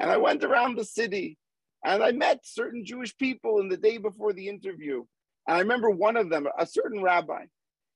and 0.00 0.10
I 0.10 0.16
went 0.16 0.42
around 0.42 0.76
the 0.76 0.84
city, 0.84 1.38
and 1.84 2.02
I 2.02 2.12
met 2.12 2.40
certain 2.44 2.84
Jewish 2.84 3.16
people 3.18 3.60
in 3.60 3.68
the 3.68 3.76
day 3.76 3.98
before 3.98 4.32
the 4.32 4.48
interview. 4.48 5.04
And 5.46 5.56
I 5.56 5.60
remember 5.60 5.90
one 5.90 6.16
of 6.16 6.30
them, 6.30 6.48
a 6.58 6.66
certain 6.66 7.02
rabbi. 7.02 7.44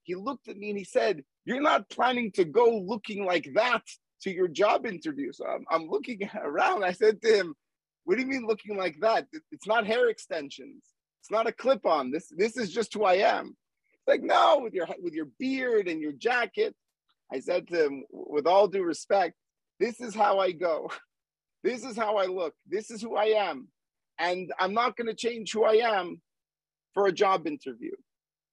He 0.03 0.15
looked 0.15 0.47
at 0.47 0.57
me 0.57 0.69
and 0.69 0.79
he 0.79 0.85
said, 0.85 1.25
"You're 1.47 1.61
not 1.61 1.89
planning 1.89 2.31
to 2.33 2.45
go 2.45 2.79
looking 2.79 3.25
like 3.25 3.49
that 3.55 3.83
to 4.23 4.31
your 4.33 4.49
job 4.49 4.87
interview." 4.87 5.33
So 5.33 5.47
I'm, 5.47 5.65
I'm 5.71 5.89
looking 5.89 6.29
around. 6.43 6.85
I 6.85 6.93
said 6.93 7.21
to 7.23 7.29
him, 7.29 7.55
"What 8.05 8.17
do 8.17 8.23
you 8.23 8.29
mean 8.29 8.47
looking 8.47 8.77
like 8.77 8.97
that? 9.01 9.27
It's 9.53 9.67
not 9.67 9.87
hair 9.87 10.09
extensions." 10.09 10.83
It's 11.27 11.31
not 11.33 11.49
a 11.49 11.53
clip 11.53 11.85
on. 11.87 12.13
This 12.13 12.29
this 12.37 12.57
is 12.57 12.71
just 12.71 12.95
who 12.95 13.03
I 13.03 13.15
am. 13.15 13.57
It's 13.95 14.07
like, 14.07 14.23
no, 14.23 14.61
with 14.63 14.75
your 14.75 14.87
with 15.03 15.13
your 15.13 15.27
beard 15.41 15.89
and 15.89 16.01
your 16.01 16.13
jacket. 16.13 16.73
I 17.33 17.41
said 17.41 17.67
to 17.67 17.87
him, 17.87 18.05
with 18.13 18.47
all 18.47 18.69
due 18.69 18.85
respect, 18.85 19.35
this 19.81 20.01
is 20.01 20.15
how 20.15 20.39
I 20.39 20.53
go. 20.53 20.91
This 21.65 21.83
is 21.83 21.97
how 21.97 22.19
I 22.19 22.27
look. 22.27 22.55
This 22.69 22.93
is 22.93 23.03
who 23.03 23.17
I 23.17 23.49
am. 23.49 23.67
And 24.21 24.53
I'm 24.61 24.73
not 24.73 24.97
going 24.97 25.09
to 25.09 25.15
change 25.15 25.53
who 25.53 25.65
I 25.65 25.99
am 25.99 26.21
for 26.95 27.09
a 27.09 27.13
job 27.13 27.49
interview. 27.49 27.91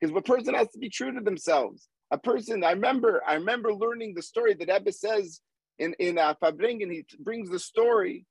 Because 0.01 0.15
a 0.17 0.22
person 0.22 0.55
has 0.55 0.70
to 0.70 0.79
be 0.79 0.89
true 0.89 1.12
to 1.12 1.22
themselves. 1.22 1.88
A 2.10 2.17
person, 2.17 2.63
I 2.63 2.72
remember, 2.72 3.22
I 3.27 3.36
remember 3.36 3.72
learning 3.72 4.15
the 4.15 4.24
story 4.24 4.55
that 4.55 4.70
Ebbe 4.70 4.91
says 4.91 5.41
in, 5.80 5.94
in 6.00 6.18
uh, 6.18 6.34
Farbrengen, 6.42 6.92
he 6.92 7.06
brings 7.20 7.50
the 7.50 7.60
story 7.60 8.25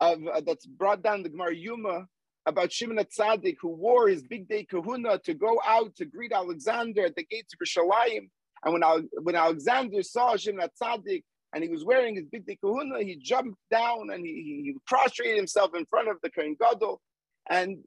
of 0.00 0.18
uh, 0.26 0.40
that's 0.44 0.66
brought 0.66 1.02
down 1.02 1.22
the 1.22 1.28
Gemara 1.28 1.54
Yoma 1.54 2.06
about 2.46 2.72
Shimon 2.72 3.04
Tzadik, 3.04 3.56
who 3.60 3.68
wore 3.68 4.08
his 4.08 4.22
bigdei 4.22 4.66
kehunah 4.68 5.22
to 5.22 5.34
go 5.34 5.60
out 5.66 5.94
to 5.96 6.04
greet 6.04 6.32
Alexander 6.32 7.04
at 7.06 7.16
the 7.16 7.24
gates 7.24 7.52
of 7.54 7.60
Yerushalayim. 7.66 8.28
And 8.64 8.72
when, 8.72 9.08
when 9.22 9.36
Alexander 9.36 10.02
saw 10.02 10.36
Shimon 10.36 10.68
Tzadik 10.80 11.22
and 11.54 11.62
he 11.62 11.70
was 11.70 11.84
wearing 11.84 12.16
his 12.16 12.26
bigdei 12.26 12.58
kehunah, 12.62 13.02
he 13.02 13.16
jumped 13.16 13.58
down 13.70 14.10
and 14.10 14.24
he, 14.24 14.62
he 14.64 14.74
prostrated 14.86 15.36
himself 15.36 15.74
in 15.74 15.86
front 15.86 16.08
of 16.08 16.16
the 16.22 16.30
Kohen 16.30 16.56
Gadol. 16.60 17.00
And 17.48 17.78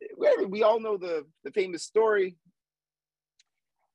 we 0.48 0.64
all 0.64 0.80
know 0.80 0.98
the, 0.98 1.26
the 1.44 1.52
famous 1.52 1.84
story. 1.84 2.36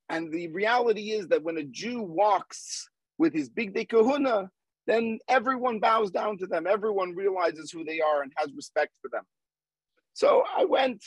And 0.08 0.32
the 0.32 0.48
reality 0.48 1.10
is 1.10 1.28
that 1.28 1.42
when 1.42 1.58
a 1.58 1.64
Jew 1.64 2.02
walks 2.02 2.88
with 3.18 3.34
his 3.34 3.50
bigdei 3.50 3.86
kehunah, 3.86 4.48
then 4.88 5.18
everyone 5.28 5.80
bows 5.80 6.10
down 6.10 6.38
to 6.38 6.46
them. 6.46 6.66
Everyone 6.66 7.14
realizes 7.14 7.70
who 7.70 7.84
they 7.84 8.00
are 8.00 8.22
and 8.22 8.32
has 8.36 8.50
respect 8.56 8.92
for 9.02 9.10
them. 9.10 9.22
So 10.14 10.42
I 10.56 10.64
went, 10.64 11.04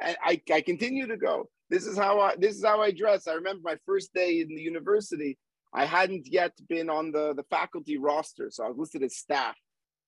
and 0.00 0.16
I, 0.24 0.40
I 0.50 0.62
continue 0.62 1.06
to 1.06 1.18
go. 1.18 1.50
This 1.68 1.86
is 1.86 1.96
how 1.96 2.20
I 2.20 2.34
this 2.36 2.56
is 2.56 2.64
how 2.64 2.80
I 2.80 2.90
dress. 2.90 3.28
I 3.28 3.34
remember 3.34 3.60
my 3.62 3.76
first 3.86 4.12
day 4.14 4.40
in 4.40 4.48
the 4.48 4.62
university. 4.62 5.38
I 5.74 5.84
hadn't 5.84 6.26
yet 6.26 6.52
been 6.68 6.90
on 6.90 7.12
the, 7.12 7.34
the 7.34 7.44
faculty 7.44 7.96
roster, 7.96 8.50
so 8.50 8.64
I 8.64 8.68
was 8.68 8.78
listed 8.78 9.02
as 9.02 9.16
staff. 9.16 9.56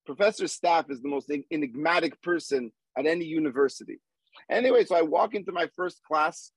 Professor 0.04 0.46
staff 0.46 0.86
is 0.90 1.00
the 1.00 1.08
most 1.08 1.30
enigmatic 1.50 2.20
person 2.22 2.70
at 2.98 3.06
any 3.06 3.24
university. 3.24 3.98
Anyway, 4.50 4.84
so 4.84 4.94
I 4.94 5.02
walk 5.02 5.34
into 5.34 5.52
my 5.52 5.68
first 5.74 6.02
class, 6.06 6.52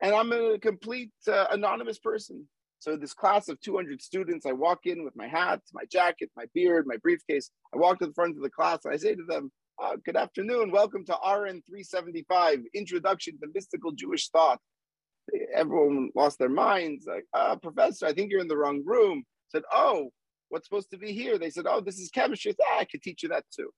and 0.00 0.14
I'm 0.14 0.32
a 0.32 0.58
complete 0.58 1.12
uh, 1.28 1.46
anonymous 1.50 1.98
person. 1.98 2.48
So 2.80 2.96
this 2.96 3.12
class 3.12 3.48
of 3.48 3.60
200 3.60 4.00
students, 4.00 4.46
I 4.46 4.52
walk 4.52 4.86
in 4.86 5.04
with 5.04 5.16
my 5.16 5.26
hat, 5.26 5.60
my 5.72 5.82
jacket, 5.90 6.30
my 6.36 6.44
beard, 6.54 6.86
my 6.86 6.96
briefcase. 6.98 7.50
I 7.74 7.78
walk 7.78 7.98
to 7.98 8.06
the 8.06 8.12
front 8.12 8.36
of 8.36 8.42
the 8.42 8.50
class. 8.50 8.84
And 8.84 8.94
I 8.94 8.96
say 8.96 9.16
to 9.16 9.24
them, 9.28 9.50
uh, 9.82 9.96
good 10.04 10.16
afternoon. 10.16 10.70
Welcome 10.70 11.04
to 11.06 11.12
RN 11.12 11.62
375, 11.66 12.60
Introduction 12.74 13.36
to 13.40 13.48
Mystical 13.52 13.92
Jewish 13.92 14.28
Thought. 14.28 14.60
Everyone 15.52 16.10
lost 16.14 16.38
their 16.38 16.48
minds. 16.48 17.04
Like, 17.08 17.24
uh, 17.34 17.56
Professor, 17.56 18.06
I 18.06 18.12
think 18.12 18.30
you're 18.30 18.40
in 18.40 18.48
the 18.48 18.56
wrong 18.56 18.82
room. 18.84 19.24
said, 19.48 19.62
Oh, 19.72 20.10
what's 20.48 20.68
supposed 20.68 20.90
to 20.92 20.98
be 20.98 21.12
here? 21.12 21.36
They 21.36 21.50
said, 21.50 21.66
Oh, 21.68 21.80
this 21.80 21.98
is 21.98 22.10
chemistry. 22.10 22.52
Said, 22.52 22.64
ah, 22.64 22.78
I 22.80 22.84
could 22.84 23.02
teach 23.02 23.24
you 23.24 23.28
that 23.30 23.44
too. 23.54 23.70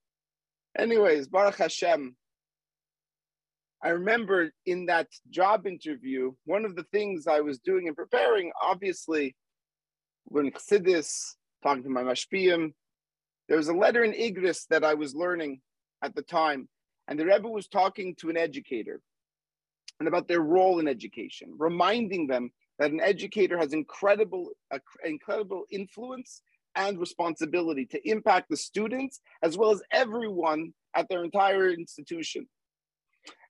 Anyways, 0.79 1.27
Baruch 1.29 1.57
Hashem. 1.57 2.17
I 3.83 3.91
remember 3.91 4.53
in 4.67 4.87
that 4.87 5.09
job 5.31 5.67
interview, 5.67 6.33
one 6.45 6.65
of 6.65 6.77
the 6.77 6.85
things 6.93 7.27
I 7.27 7.41
was 7.41 7.59
doing 7.59 7.89
and 7.89 7.97
preparing, 7.97 8.53
obviously, 8.61 9.35
when 10.25 10.51
Chassidus, 10.51 11.35
talking 11.63 11.83
to 11.85 11.89
my 11.89 12.03
mashpiyim, 12.03 12.73
there 13.49 13.57
was 13.57 13.69
a 13.69 13.75
letter 13.75 14.05
in 14.05 14.13
Igros 14.13 14.67
that 14.69 14.85
I 14.85 14.95
was 14.95 15.15
learning 15.15 15.61
at 16.03 16.15
the 16.15 16.23
time, 16.23 16.69
and 17.09 17.19
the 17.19 17.25
Rebbe 17.25 17.49
was 17.49 17.69
talking 17.69 18.15
to 18.17 18.29
an 18.29 18.37
educator 18.37 19.01
and 19.99 20.09
about 20.09 20.29
their 20.29 20.41
role 20.41 20.79
in 20.79 20.87
education, 20.87 21.55
reminding 21.59 22.27
them 22.27 22.51
that 22.79 22.93
an 22.93 23.01
educator 23.01 23.59
has 23.59 23.73
incredible, 23.73 24.51
incredible 25.05 25.65
influence 25.71 26.43
and 26.75 26.99
responsibility 26.99 27.85
to 27.87 28.09
impact 28.09 28.49
the 28.51 28.57
students 28.57 29.21
as 29.43 29.59
well 29.59 29.71
as 29.71 29.83
everyone 29.91 30.73
at 30.95 31.09
their 31.09 31.25
entire 31.25 31.69
institution. 31.71 32.47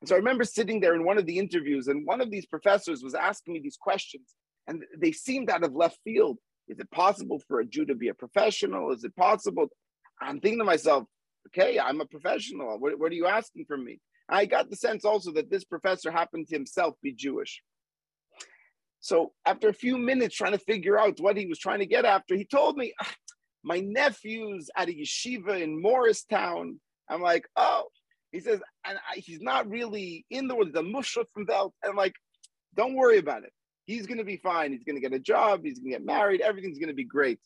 And 0.00 0.08
so 0.08 0.14
I 0.14 0.18
remember 0.18 0.44
sitting 0.44 0.80
there 0.80 0.94
in 0.94 1.04
one 1.04 1.18
of 1.18 1.26
the 1.26 1.38
interviews, 1.38 1.88
and 1.88 2.06
one 2.06 2.20
of 2.20 2.30
these 2.30 2.46
professors 2.46 3.02
was 3.02 3.14
asking 3.14 3.54
me 3.54 3.60
these 3.60 3.78
questions, 3.80 4.34
and 4.66 4.82
they 4.98 5.12
seemed 5.12 5.50
out 5.50 5.64
of 5.64 5.74
left 5.74 5.98
field. 6.04 6.38
Is 6.68 6.78
it 6.78 6.90
possible 6.90 7.40
for 7.48 7.60
a 7.60 7.66
Jew 7.66 7.84
to 7.86 7.94
be 7.94 8.08
a 8.08 8.14
professional? 8.14 8.92
Is 8.92 9.04
it 9.04 9.14
possible? 9.16 9.68
I'm 10.20 10.40
thinking 10.40 10.58
to 10.60 10.64
myself, 10.64 11.04
okay, 11.48 11.78
I'm 11.78 12.00
a 12.00 12.06
professional. 12.06 12.78
What, 12.78 12.98
what 12.98 13.10
are 13.10 13.16
you 13.16 13.26
asking 13.26 13.64
from 13.66 13.84
me? 13.84 14.00
I 14.28 14.46
got 14.46 14.70
the 14.70 14.76
sense 14.76 15.04
also 15.04 15.32
that 15.32 15.50
this 15.50 15.64
professor 15.64 16.10
happened 16.10 16.46
to 16.48 16.54
himself 16.54 16.94
be 17.02 17.12
Jewish. 17.12 17.62
So 19.00 19.32
after 19.46 19.68
a 19.68 19.74
few 19.74 19.98
minutes 19.98 20.36
trying 20.36 20.52
to 20.52 20.58
figure 20.58 20.98
out 20.98 21.20
what 21.20 21.36
he 21.36 21.46
was 21.46 21.58
trying 21.58 21.80
to 21.80 21.86
get 21.86 22.04
after, 22.04 22.36
he 22.36 22.44
told 22.44 22.76
me, 22.76 22.92
ah, 23.00 23.14
my 23.64 23.80
nephew's 23.80 24.70
at 24.76 24.88
a 24.88 24.92
yeshiva 24.92 25.60
in 25.60 25.80
Morristown. 25.80 26.80
I'm 27.08 27.22
like, 27.22 27.46
oh, 27.56 27.84
he 28.32 28.40
says, 28.40 28.60
and 28.86 28.98
I, 28.98 29.18
he's 29.18 29.40
not 29.40 29.68
really 29.68 30.24
in 30.30 30.48
the 30.48 30.54
world, 30.54 30.72
the 30.72 30.82
mushroom 30.82 31.26
from 31.32 31.46
Welt. 31.48 31.74
And 31.82 31.96
like, 31.96 32.14
don't 32.74 32.94
worry 32.94 33.18
about 33.18 33.44
it. 33.44 33.52
He's 33.84 34.06
going 34.06 34.18
to 34.18 34.24
be 34.24 34.36
fine. 34.36 34.72
He's 34.72 34.84
going 34.84 34.96
to 34.96 35.00
get 35.00 35.12
a 35.12 35.18
job. 35.18 35.64
He's 35.64 35.78
going 35.78 35.92
to 35.92 35.98
get 35.98 36.06
married. 36.06 36.40
Everything's 36.40 36.78
going 36.78 36.88
to 36.88 36.94
be 36.94 37.04
great. 37.04 37.40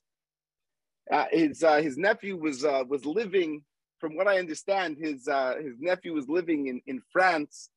Uh, 1.11 1.27
his 1.31 1.63
uh, 1.63 1.83
his 1.83 1.97
nephew 1.99 2.37
was 2.37 2.65
uh, 2.65 2.83
was 2.89 3.05
living 3.05 3.63
from 4.05 4.17
what 4.17 4.29
I 4.29 4.39
understand, 4.39 4.99
his 5.01 5.27
uh, 5.27 5.55
his 5.63 5.77
nephew 5.81 6.13
was 6.13 6.29
living 6.29 6.67
in 6.67 6.83
in 6.87 7.01
France, 7.11 7.71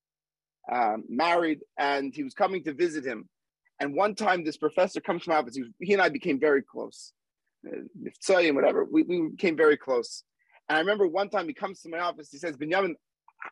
um, 0.70 1.06
married, 1.08 1.60
and 1.78 2.14
he 2.14 2.22
was 2.22 2.34
coming 2.34 2.66
to 2.66 2.74
visit 2.74 3.06
him. 3.06 3.30
And 3.80 3.96
one 3.96 4.14
time, 4.14 4.44
this 4.44 4.58
professor 4.58 5.00
comes 5.00 5.24
to 5.24 5.30
my 5.30 5.38
office. 5.38 5.56
He, 5.56 5.64
he 5.80 5.94
and 5.94 6.02
I 6.02 6.10
became 6.10 6.38
very 6.38 6.62
close, 6.62 7.14
uh, 7.66 8.38
and 8.38 8.56
whatever. 8.58 8.84
We, 8.84 9.04
we 9.04 9.30
became 9.30 9.56
very 9.56 9.78
close. 9.78 10.24
And 10.70 10.78
I 10.78 10.80
remember 10.80 11.08
one 11.08 11.30
time 11.30 11.48
he 11.48 11.54
comes 11.54 11.82
to 11.82 11.90
my 11.90 12.00
office, 12.00 12.30
he 12.30 12.38
says, 12.38 12.58
Benjamin, 12.58 12.96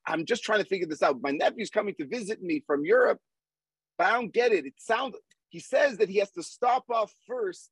I'm 0.08 0.26
just 0.26 0.44
trying 0.44 0.60
to 0.60 0.66
figure 0.66 0.88
this 0.88 1.04
out. 1.04 1.22
My 1.22 1.32
nephew's 1.32 1.70
coming 1.70 1.96
to 2.00 2.08
visit 2.08 2.42
me 2.42 2.64
from 2.66 2.86
Europe, 2.86 3.20
but 3.98 4.08
I 4.08 4.14
don't 4.14 4.34
get 4.34 4.52
it. 4.52 4.66
It 4.66 4.74
sounds, 4.78 5.16
he 5.50 5.60
says 5.60 5.98
that 5.98 6.10
he 6.10 6.18
has 6.18 6.32
to 6.32 6.44
stop 6.44 6.86
off 6.90 7.14
first 7.28 7.70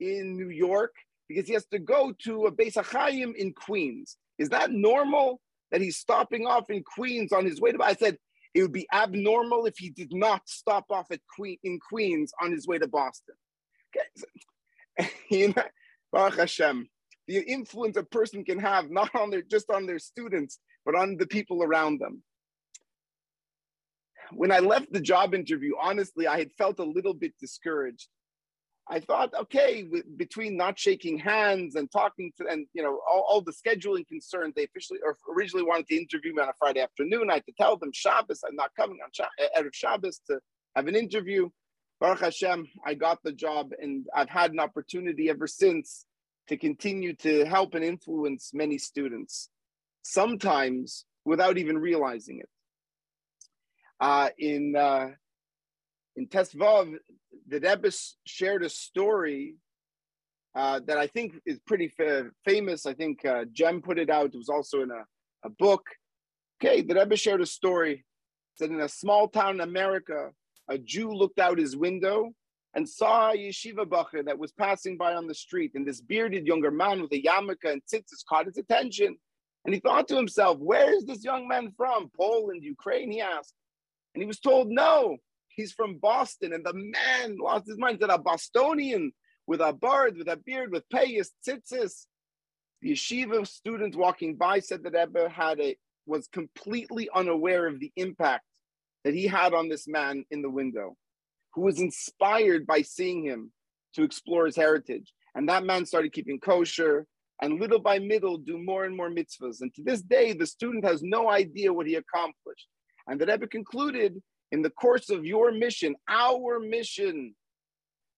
in 0.00 0.36
New 0.36 0.50
York 0.50 0.94
because 1.28 1.46
he 1.46 1.54
has 1.54 1.66
to 1.66 1.78
go 1.78 2.12
to 2.24 2.46
a 2.46 2.52
Beis 2.52 2.74
HaChaim 2.74 3.34
in 3.34 3.52
Queens. 3.54 4.16
Is 4.38 4.50
that 4.50 4.72
normal 4.72 5.40
that 5.70 5.80
he's 5.80 5.96
stopping 5.96 6.46
off 6.46 6.68
in 6.68 6.82
Queens 6.82 7.32
on 7.32 7.46
his 7.46 7.60
way 7.60 7.72
to? 7.72 7.82
I 7.82 7.94
said 7.94 8.18
it 8.54 8.62
would 8.62 8.72
be 8.72 8.86
abnormal 8.92 9.66
if 9.66 9.78
he 9.78 9.90
did 9.90 10.12
not 10.12 10.42
stop 10.46 10.86
off 10.90 11.10
at 11.10 11.20
Queen 11.34 11.56
in 11.64 11.78
Queens 11.78 12.32
on 12.42 12.52
his 12.52 12.66
way 12.66 12.78
to 12.78 12.88
Boston. 12.88 13.34
Okay. 15.32 15.54
Baruch 16.12 16.36
Hashem, 16.36 16.88
the 17.28 17.38
influence 17.38 17.96
a 17.96 18.02
person 18.02 18.44
can 18.44 18.58
have 18.58 18.90
not 18.90 19.14
on 19.14 19.30
their 19.30 19.42
just 19.42 19.70
on 19.70 19.86
their 19.86 19.98
students, 19.98 20.58
but 20.84 20.94
on 20.94 21.16
the 21.16 21.26
people 21.26 21.62
around 21.62 22.00
them. 22.00 22.22
When 24.32 24.50
I 24.50 24.60
left 24.60 24.92
the 24.92 25.00
job 25.00 25.34
interview, 25.34 25.72
honestly, 25.80 26.26
I 26.26 26.38
had 26.38 26.52
felt 26.52 26.78
a 26.78 26.84
little 26.84 27.14
bit 27.14 27.34
discouraged 27.38 28.08
I 28.88 29.00
thought, 29.00 29.32
okay, 29.34 29.84
with, 29.84 30.04
between 30.18 30.56
not 30.56 30.78
shaking 30.78 31.18
hands 31.18 31.76
and 31.76 31.90
talking 31.90 32.32
to, 32.38 32.46
and 32.48 32.66
you 32.74 32.82
know, 32.82 33.00
all, 33.10 33.24
all, 33.28 33.40
the 33.40 33.52
scheduling 33.52 34.06
concerns, 34.06 34.54
they 34.54 34.64
officially 34.64 34.98
or 35.04 35.16
originally 35.34 35.64
wanted 35.64 35.86
to 35.88 35.96
interview 35.96 36.34
me 36.34 36.42
on 36.42 36.48
a 36.48 36.52
Friday 36.58 36.80
afternoon. 36.80 37.30
I 37.30 37.34
had 37.34 37.46
to 37.46 37.52
tell 37.52 37.76
them 37.76 37.92
Shabbos, 37.92 38.40
I'm 38.46 38.56
not 38.56 38.70
coming 38.76 38.98
on 39.02 39.10
Erev 39.56 39.66
eh, 39.66 39.70
Shabbos 39.72 40.20
to 40.28 40.40
have 40.74 40.88
an 40.88 40.96
interview. 40.96 41.48
Baruch 42.00 42.20
Hashem, 42.20 42.66
I 42.84 42.94
got 42.94 43.20
the 43.22 43.32
job, 43.32 43.70
and 43.80 44.06
I've 44.14 44.28
had 44.28 44.50
an 44.50 44.58
opportunity 44.58 45.30
ever 45.30 45.46
since 45.46 46.04
to 46.48 46.56
continue 46.56 47.14
to 47.16 47.44
help 47.44 47.74
and 47.74 47.84
influence 47.84 48.50
many 48.52 48.78
students, 48.78 49.48
sometimes 50.02 51.04
without 51.24 51.58
even 51.58 51.78
realizing 51.78 52.40
it. 52.40 52.48
Uh, 54.00 54.28
in 54.38 54.74
uh, 54.76 55.08
in 56.16 56.26
Tesvav, 56.26 56.92
the 57.48 57.60
Rebbe 57.60 57.90
shared 58.26 58.64
a 58.64 58.68
story 58.68 59.54
uh, 60.54 60.80
that 60.86 60.98
I 60.98 61.06
think 61.06 61.34
is 61.46 61.60
pretty 61.60 61.88
fa- 61.88 62.30
famous. 62.44 62.84
I 62.84 62.94
think 62.94 63.24
uh, 63.24 63.44
JEM 63.52 63.80
put 63.82 63.98
it 63.98 64.10
out. 64.10 64.34
It 64.34 64.36
was 64.36 64.48
also 64.48 64.82
in 64.82 64.90
a, 64.90 65.04
a 65.46 65.50
book. 65.50 65.82
Okay, 66.62 66.82
the 66.82 66.94
Rebbe 66.94 67.16
shared 67.16 67.40
a 67.40 67.46
story. 67.46 68.04
Said 68.56 68.70
in 68.70 68.80
a 68.80 68.88
small 68.88 69.28
town 69.28 69.54
in 69.54 69.60
America, 69.60 70.30
a 70.68 70.76
Jew 70.76 71.10
looked 71.12 71.38
out 71.38 71.58
his 71.58 71.76
window 71.76 72.32
and 72.74 72.88
saw 72.88 73.30
a 73.30 73.36
yeshiva 73.36 73.84
bacher 73.84 74.24
that 74.24 74.38
was 74.38 74.52
passing 74.52 74.96
by 74.96 75.14
on 75.14 75.26
the 75.26 75.34
street. 75.34 75.72
And 75.74 75.86
this 75.86 76.00
bearded 76.00 76.46
younger 76.46 76.70
man 76.70 77.02
with 77.02 77.12
a 77.12 77.22
yarmulke 77.22 77.70
and 77.70 77.82
tzitzis 77.84 78.24
caught 78.28 78.46
his 78.46 78.56
attention. 78.56 79.16
And 79.64 79.74
he 79.74 79.80
thought 79.80 80.08
to 80.08 80.16
himself, 80.16 80.58
where 80.58 80.92
is 80.92 81.04
this 81.04 81.24
young 81.24 81.46
man 81.46 81.72
from? 81.76 82.10
Poland, 82.16 82.64
Ukraine, 82.64 83.12
he 83.12 83.20
asked. 83.20 83.54
And 84.14 84.22
he 84.22 84.26
was 84.26 84.40
told, 84.40 84.68
no, 84.68 85.18
he's 85.48 85.72
from 85.72 85.98
Boston, 85.98 86.52
and 86.52 86.64
the 86.64 86.74
man 86.74 87.36
lost 87.38 87.66
his 87.66 87.78
mind. 87.78 87.98
Said, 88.00 88.10
a 88.10 88.18
Bostonian 88.18 89.12
with 89.46 89.60
a 89.60 89.72
beard, 89.72 90.16
with 90.16 90.28
a 90.28 90.36
beard, 90.36 90.72
with 90.72 90.88
payas, 90.88 91.28
tzitzis. 91.46 92.06
The 92.80 92.92
yeshiva 92.92 93.46
student 93.46 93.94
walking 93.94 94.34
by 94.34 94.58
said 94.58 94.82
that 94.82 94.94
Rebbe 94.94 95.28
had 95.28 95.60
a 95.60 95.76
was 96.06 96.26
completely 96.26 97.08
unaware 97.14 97.68
of 97.68 97.78
the 97.78 97.92
impact 97.94 98.44
that 99.04 99.14
he 99.14 99.26
had 99.26 99.54
on 99.54 99.68
this 99.68 99.86
man 99.86 100.24
in 100.30 100.42
the 100.42 100.50
window, 100.50 100.96
who 101.54 101.62
was 101.62 101.80
inspired 101.80 102.66
by 102.66 102.82
seeing 102.82 103.22
him 103.22 103.52
to 103.94 104.02
explore 104.02 104.46
his 104.46 104.56
heritage. 104.56 105.12
And 105.34 105.48
that 105.48 105.64
man 105.64 105.86
started 105.86 106.12
keeping 106.12 106.40
kosher 106.40 107.06
and 107.40 107.60
little 107.60 107.78
by 107.78 107.98
little 107.98 108.38
do 108.38 108.58
more 108.58 108.84
and 108.84 108.96
more 108.96 109.10
mitzvahs. 109.10 109.60
And 109.60 109.74
to 109.74 109.82
this 109.82 110.00
day, 110.00 110.32
the 110.32 110.46
student 110.46 110.84
has 110.84 111.02
no 111.02 111.28
idea 111.28 111.72
what 111.72 111.86
he 111.86 111.96
accomplished. 111.96 112.68
And 113.08 113.20
the 113.20 113.26
Rebbe 113.26 113.46
concluded 113.48 114.22
in 114.52 114.62
the 114.62 114.70
course 114.70 115.10
of 115.10 115.24
your 115.24 115.50
mission, 115.50 115.96
our 116.08 116.60
mission, 116.60 117.34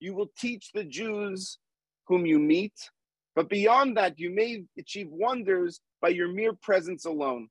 you 0.00 0.14
will 0.14 0.30
teach 0.38 0.70
the 0.74 0.84
Jews 0.84 1.58
whom 2.06 2.26
you 2.26 2.38
meet. 2.38 2.74
But 3.34 3.48
beyond 3.48 3.96
that, 3.96 4.18
you 4.18 4.30
may 4.30 4.64
achieve 4.78 5.08
wonders 5.10 5.80
by 6.02 6.08
your 6.10 6.28
mere 6.28 6.52
presence 6.52 7.06
alone. 7.06 7.48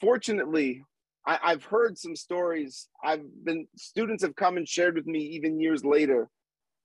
Fortunately, 0.00 0.84
I, 1.26 1.50
have 1.50 1.64
heard 1.64 1.98
some 1.98 2.14
stories. 2.14 2.88
I've 3.02 3.24
been 3.44 3.66
students 3.76 4.22
have 4.22 4.36
come 4.36 4.56
and 4.56 4.68
shared 4.68 4.94
with 4.94 5.06
me 5.06 5.20
even 5.20 5.60
years 5.60 5.84
later. 5.84 6.28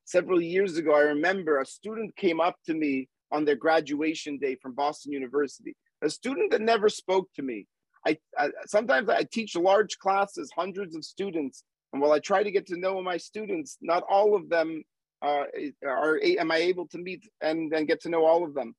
Several 0.06 0.42
years 0.42 0.78
ago, 0.78 0.96
I 0.96 1.02
remember 1.02 1.60
a 1.60 1.66
student 1.66 2.16
came 2.16 2.42
up 2.42 2.56
to 2.66 2.74
me 2.74 3.08
on 3.32 3.46
their 3.46 3.56
graduation 3.56 4.40
day 4.40 4.58
from 4.62 4.74
Boston 4.74 5.12
University. 5.12 5.76
A 6.02 6.10
student 6.10 6.52
that 6.52 6.62
never 6.62 6.90
spoke 6.90 7.30
to 7.36 7.44
me, 7.44 7.68
I, 8.06 8.18
I, 8.38 8.50
sometimes 8.66 9.10
I 9.10 9.24
teach 9.32 9.56
large 9.56 9.98
classes, 10.00 10.52
hundreds 10.56 10.96
of 10.96 11.06
students, 11.06 11.64
and 11.94 12.02
while 12.02 12.12
I 12.12 12.20
try 12.20 12.42
to 12.42 12.52
get 12.52 12.66
to 12.68 12.80
know 12.80 13.02
my 13.02 13.18
students, 13.18 13.78
not 13.82 14.04
all 14.10 14.36
of 14.36 14.50
them 14.50 14.84
uh, 15.22 15.44
are 15.86 16.20
am 16.24 16.52
I 16.52 16.58
able 16.58 16.88
to 16.88 16.98
meet 16.98 17.30
and, 17.42 17.72
and 17.74 17.88
get 17.88 18.02
to 18.02 18.10
know 18.10 18.26
all 18.26 18.44
of 18.44 18.56
them. 18.56 18.74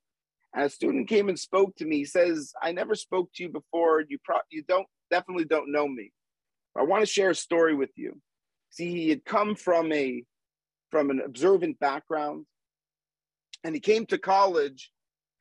And 0.55 0.65
a 0.65 0.71
student 0.71 1.09
came 1.09 1.29
and 1.29 1.39
spoke 1.39 1.77
to 1.77 1.85
me. 1.85 1.99
He 1.99 2.05
says, 2.05 2.53
"I 2.63 2.73
never 2.73 2.95
spoke 2.95 3.31
to 3.35 3.45
you 3.45 3.49
before. 3.49 4.03
You 4.07 4.19
pro- 4.25 4.49
you 4.51 4.65
don't 4.67 4.87
definitely 5.13 5.45
don't 5.45 5.71
know 5.71 5.87
me. 5.87 6.11
I 6.77 6.83
want 6.83 7.03
to 7.03 7.07
share 7.07 7.31
a 7.31 7.35
story 7.35 7.75
with 7.75 7.91
you. 7.97 8.21
See, 8.71 8.91
he 8.91 9.11
had 9.11 9.25
come 9.25 9.55
from 9.55 9.93
a 9.93 10.25
from 10.91 11.11
an 11.11 11.21
observant 11.21 11.79
background, 11.79 12.47
and 13.65 13.75
he 13.75 13.81
came 13.81 14.07
to 14.07 14.19
college 14.19 14.91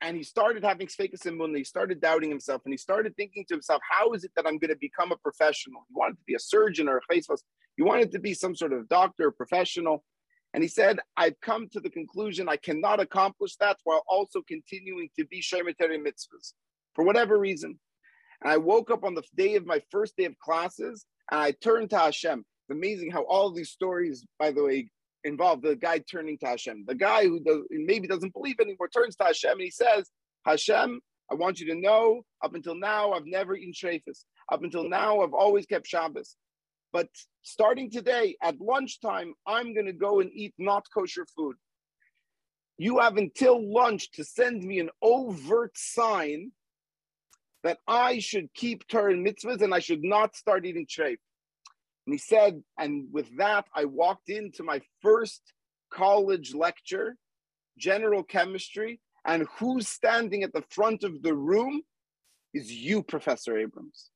and 0.02 0.16
he 0.16 0.22
started 0.22 0.64
having 0.64 0.88
sfekas 0.88 1.26
and 1.26 1.56
he 1.56 1.64
started 1.64 2.00
doubting 2.00 2.28
himself 2.28 2.60
and 2.64 2.72
he 2.72 2.76
started 2.76 3.16
thinking 3.16 3.44
to 3.48 3.54
himself 3.54 3.80
how 3.88 4.12
is 4.12 4.24
it 4.24 4.32
that 4.34 4.46
i'm 4.46 4.58
going 4.58 4.70
to 4.70 4.76
become 4.80 5.12
a 5.12 5.16
professional 5.16 5.84
he 5.88 5.94
wanted 5.94 6.16
to 6.16 6.24
be 6.26 6.34
a 6.34 6.38
surgeon 6.38 6.88
or 6.88 6.96
a 6.98 7.14
chesvos 7.14 7.42
he 7.76 7.82
wanted 7.82 8.10
to 8.10 8.18
be 8.18 8.34
some 8.34 8.54
sort 8.54 8.72
of 8.72 8.88
doctor 8.88 9.28
or 9.28 9.32
professional 9.32 10.04
and 10.54 10.62
he 10.62 10.68
said 10.68 10.98
i've 11.16 11.38
come 11.40 11.68
to 11.68 11.80
the 11.80 11.90
conclusion 11.90 12.48
i 12.48 12.56
cannot 12.56 12.98
accomplish 13.00 13.54
that 13.56 13.76
while 13.84 14.02
also 14.08 14.42
continuing 14.42 15.08
to 15.16 15.24
be 15.26 15.40
shemitari 15.40 15.98
mitzvahs 16.06 16.52
for 16.94 17.04
whatever 17.04 17.38
reason 17.38 17.78
and 18.42 18.52
i 18.52 18.56
woke 18.56 18.90
up 18.90 19.04
on 19.04 19.14
the 19.14 19.22
day 19.36 19.54
of 19.56 19.66
my 19.66 19.80
first 19.90 20.16
day 20.16 20.24
of 20.24 20.38
classes 20.38 21.04
and 21.30 21.40
i 21.40 21.52
turned 21.62 21.90
to 21.90 21.98
hashem 21.98 22.40
it's 22.40 22.76
amazing 22.76 23.10
how 23.10 23.22
all 23.22 23.50
these 23.50 23.70
stories 23.70 24.24
by 24.38 24.50
the 24.50 24.62
way 24.62 24.88
involve 25.24 25.62
the 25.62 25.76
guy 25.76 25.98
turning 25.98 26.38
to 26.38 26.46
Hashem. 26.46 26.84
The 26.86 26.94
guy 26.94 27.24
who 27.24 27.40
does, 27.40 27.60
maybe 27.70 28.08
doesn't 28.08 28.32
believe 28.32 28.56
anymore 28.60 28.88
turns 28.88 29.16
to 29.16 29.24
Hashem 29.24 29.52
and 29.52 29.60
he 29.60 29.70
says, 29.70 30.10
Hashem, 30.44 31.00
I 31.30 31.34
want 31.34 31.60
you 31.60 31.66
to 31.66 31.80
know, 31.80 32.22
up 32.44 32.54
until 32.54 32.74
now, 32.74 33.12
I've 33.12 33.26
never 33.26 33.54
eaten 33.56 33.72
shreifus. 33.72 34.24
Up 34.50 34.62
until 34.62 34.88
now, 34.88 35.20
I've 35.20 35.32
always 35.32 35.66
kept 35.66 35.86
Shabbos. 35.86 36.36
But 36.92 37.08
starting 37.42 37.90
today, 37.90 38.36
at 38.42 38.60
lunchtime, 38.60 39.32
I'm 39.46 39.72
going 39.72 39.86
to 39.86 39.92
go 39.92 40.20
and 40.20 40.30
eat 40.34 40.52
not 40.58 40.84
kosher 40.92 41.26
food. 41.34 41.56
You 42.76 42.98
have 42.98 43.16
until 43.16 43.72
lunch 43.72 44.10
to 44.12 44.24
send 44.24 44.64
me 44.64 44.80
an 44.80 44.90
overt 45.00 45.72
sign 45.76 46.52
that 47.62 47.78
I 47.86 48.18
should 48.18 48.52
keep 48.54 48.86
Torah 48.88 49.12
and 49.12 49.26
mitzvahs 49.26 49.62
and 49.62 49.74
I 49.74 49.78
should 49.78 50.02
not 50.02 50.36
start 50.36 50.66
eating 50.66 50.86
treif. 50.86 51.16
And 52.06 52.14
he 52.14 52.18
said, 52.18 52.62
and 52.78 53.06
with 53.12 53.36
that, 53.38 53.66
I 53.74 53.84
walked 53.84 54.28
into 54.28 54.64
my 54.64 54.80
first 55.00 55.40
college 55.92 56.54
lecture, 56.54 57.16
general 57.78 58.24
chemistry, 58.24 59.00
and 59.24 59.46
who's 59.58 59.88
standing 59.88 60.42
at 60.42 60.52
the 60.52 60.64
front 60.70 61.04
of 61.04 61.22
the 61.22 61.34
room 61.34 61.82
is 62.52 62.72
you, 62.72 63.02
Professor 63.02 63.56
Abrams. 63.56 64.10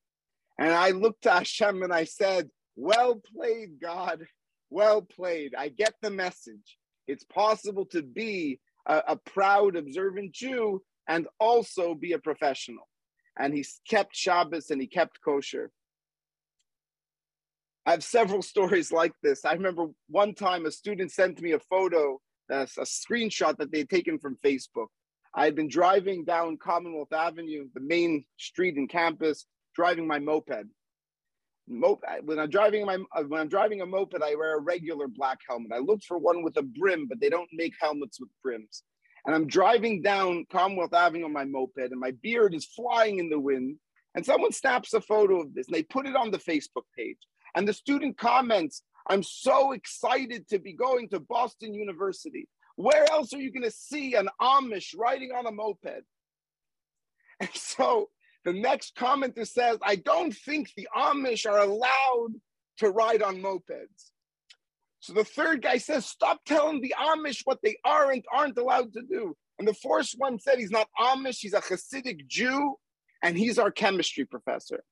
And 0.58 0.72
I 0.72 0.90
looked 0.90 1.22
to 1.22 1.30
Hashem 1.30 1.82
and 1.82 1.92
I 1.92 2.04
said, 2.04 2.50
Well 2.74 3.20
played, 3.34 3.80
God. 3.80 4.26
Well 4.68 5.02
played. 5.02 5.54
I 5.56 5.68
get 5.68 5.94
the 6.02 6.10
message. 6.10 6.78
It's 7.06 7.24
possible 7.24 7.86
to 7.86 8.02
be 8.02 8.58
a, 8.86 9.02
a 9.08 9.16
proud, 9.16 9.76
observant 9.76 10.32
Jew 10.32 10.82
and 11.08 11.28
also 11.38 11.94
be 11.94 12.12
a 12.12 12.18
professional. 12.18 12.88
And 13.38 13.54
he 13.54 13.64
kept 13.88 14.16
Shabbos 14.16 14.70
and 14.70 14.80
he 14.80 14.86
kept 14.86 15.20
kosher. 15.20 15.70
I 17.84 17.92
have 17.92 18.04
several 18.04 18.42
stories 18.54 18.92
like 18.92 19.12
this. 19.22 19.44
I 19.44 19.52
remember 19.52 19.86
one 20.08 20.34
time 20.34 20.66
a 20.66 20.70
student 20.70 21.12
sent 21.12 21.40
me 21.40 21.52
a 21.52 21.60
photo, 21.60 22.20
a, 22.50 22.62
a 22.62 22.84
screenshot 22.84 23.56
that 23.58 23.70
they 23.70 23.78
had 23.78 23.90
taken 23.90 24.18
from 24.18 24.38
Facebook. 24.44 24.88
I 25.34 25.44
had 25.44 25.54
been 25.54 25.68
driving 25.68 26.24
down 26.24 26.56
Commonwealth 26.56 27.12
Avenue, 27.12 27.66
the 27.74 27.80
main 27.80 28.24
street 28.38 28.76
in 28.76 28.88
campus, 28.88 29.46
driving 29.74 30.06
my 30.06 30.18
moped. 30.18 30.64
Moped. 31.68 32.24
When 32.24 32.38
I'm 32.38 32.48
driving 32.48 32.86
my 32.86 32.98
uh, 33.14 33.24
when 33.24 33.40
I'm 33.40 33.48
driving 33.48 33.82
a 33.82 33.86
moped, 33.86 34.22
I 34.22 34.34
wear 34.34 34.56
a 34.56 34.60
regular 34.60 35.08
black 35.08 35.38
helmet. 35.46 35.72
I 35.74 35.78
looked 35.78 36.04
for 36.04 36.16
one 36.16 36.42
with 36.42 36.56
a 36.56 36.62
brim, 36.62 37.06
but 37.06 37.20
they 37.20 37.28
don't 37.28 37.48
make 37.52 37.74
helmets 37.80 38.18
with 38.18 38.30
brims. 38.42 38.82
And 39.26 39.34
I'm 39.34 39.48
driving 39.48 40.02
down 40.02 40.46
Commonwealth 40.50 40.94
Avenue 40.94 41.24
on 41.24 41.32
my 41.32 41.44
moped, 41.44 41.78
and 41.78 42.00
my 42.00 42.12
beard 42.22 42.54
is 42.54 42.64
flying 42.64 43.18
in 43.18 43.28
the 43.28 43.40
wind. 43.40 43.76
And 44.14 44.24
someone 44.24 44.52
snaps 44.52 44.94
a 44.94 45.00
photo 45.00 45.40
of 45.42 45.52
this, 45.52 45.66
and 45.66 45.74
they 45.74 45.82
put 45.82 46.06
it 46.06 46.16
on 46.16 46.30
the 46.30 46.38
Facebook 46.38 46.84
page. 46.96 47.18
And 47.54 47.66
the 47.66 47.72
student 47.72 48.16
comments, 48.16 48.82
I'm 49.08 49.22
so 49.22 49.72
excited 49.72 50.48
to 50.48 50.58
be 50.58 50.72
going 50.72 51.08
to 51.10 51.20
Boston 51.20 51.74
University. 51.74 52.48
Where 52.76 53.10
else 53.10 53.34
are 53.34 53.40
you 53.40 53.52
going 53.52 53.64
to 53.64 53.70
see 53.70 54.14
an 54.14 54.28
Amish 54.40 54.94
riding 54.96 55.32
on 55.32 55.46
a 55.46 55.52
moped? 55.52 56.02
And 57.40 57.50
so 57.52 58.10
the 58.44 58.52
next 58.52 58.96
commenter 58.96 59.46
says, 59.46 59.78
I 59.82 59.96
don't 59.96 60.34
think 60.34 60.70
the 60.76 60.88
Amish 60.96 61.50
are 61.50 61.58
allowed 61.58 62.34
to 62.78 62.90
ride 62.90 63.22
on 63.22 63.42
mopeds. 63.42 64.12
So 65.06 65.12
the 65.12 65.22
third 65.22 65.62
guy 65.62 65.78
says, 65.78 66.04
Stop 66.04 66.40
telling 66.44 66.80
the 66.80 66.92
Amish 66.98 67.42
what 67.44 67.60
they 67.62 67.76
aren't 67.84 68.24
aren't 68.34 68.58
allowed 68.58 68.92
to 68.94 69.02
do. 69.02 69.36
And 69.56 69.68
the 69.68 69.72
fourth 69.72 70.12
one 70.16 70.40
said 70.40 70.58
he's 70.58 70.72
not 70.72 70.88
Amish, 70.98 71.38
he's 71.38 71.52
a 71.52 71.60
Hasidic 71.60 72.26
Jew, 72.26 72.74
and 73.22 73.38
he's 73.38 73.56
our 73.56 73.70
chemistry 73.70 74.24
professor. 74.24 74.82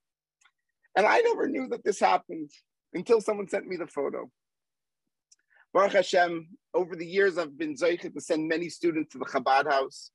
And 0.96 1.04
I 1.04 1.18
never 1.18 1.48
knew 1.48 1.66
that 1.70 1.82
this 1.82 1.98
happened 1.98 2.48
until 2.92 3.20
someone 3.20 3.48
sent 3.48 3.66
me 3.66 3.76
the 3.76 3.88
photo. 3.88 4.30
Baruch 5.72 5.94
Hashem, 5.94 6.46
over 6.74 6.94
the 6.94 7.04
years, 7.04 7.36
I've 7.36 7.58
been 7.58 7.74
zeichet 7.74 8.14
to 8.14 8.20
send 8.20 8.46
many 8.46 8.68
students 8.68 9.10
to 9.14 9.18
the 9.18 9.24
Chabad 9.24 9.68
house. 9.68 10.12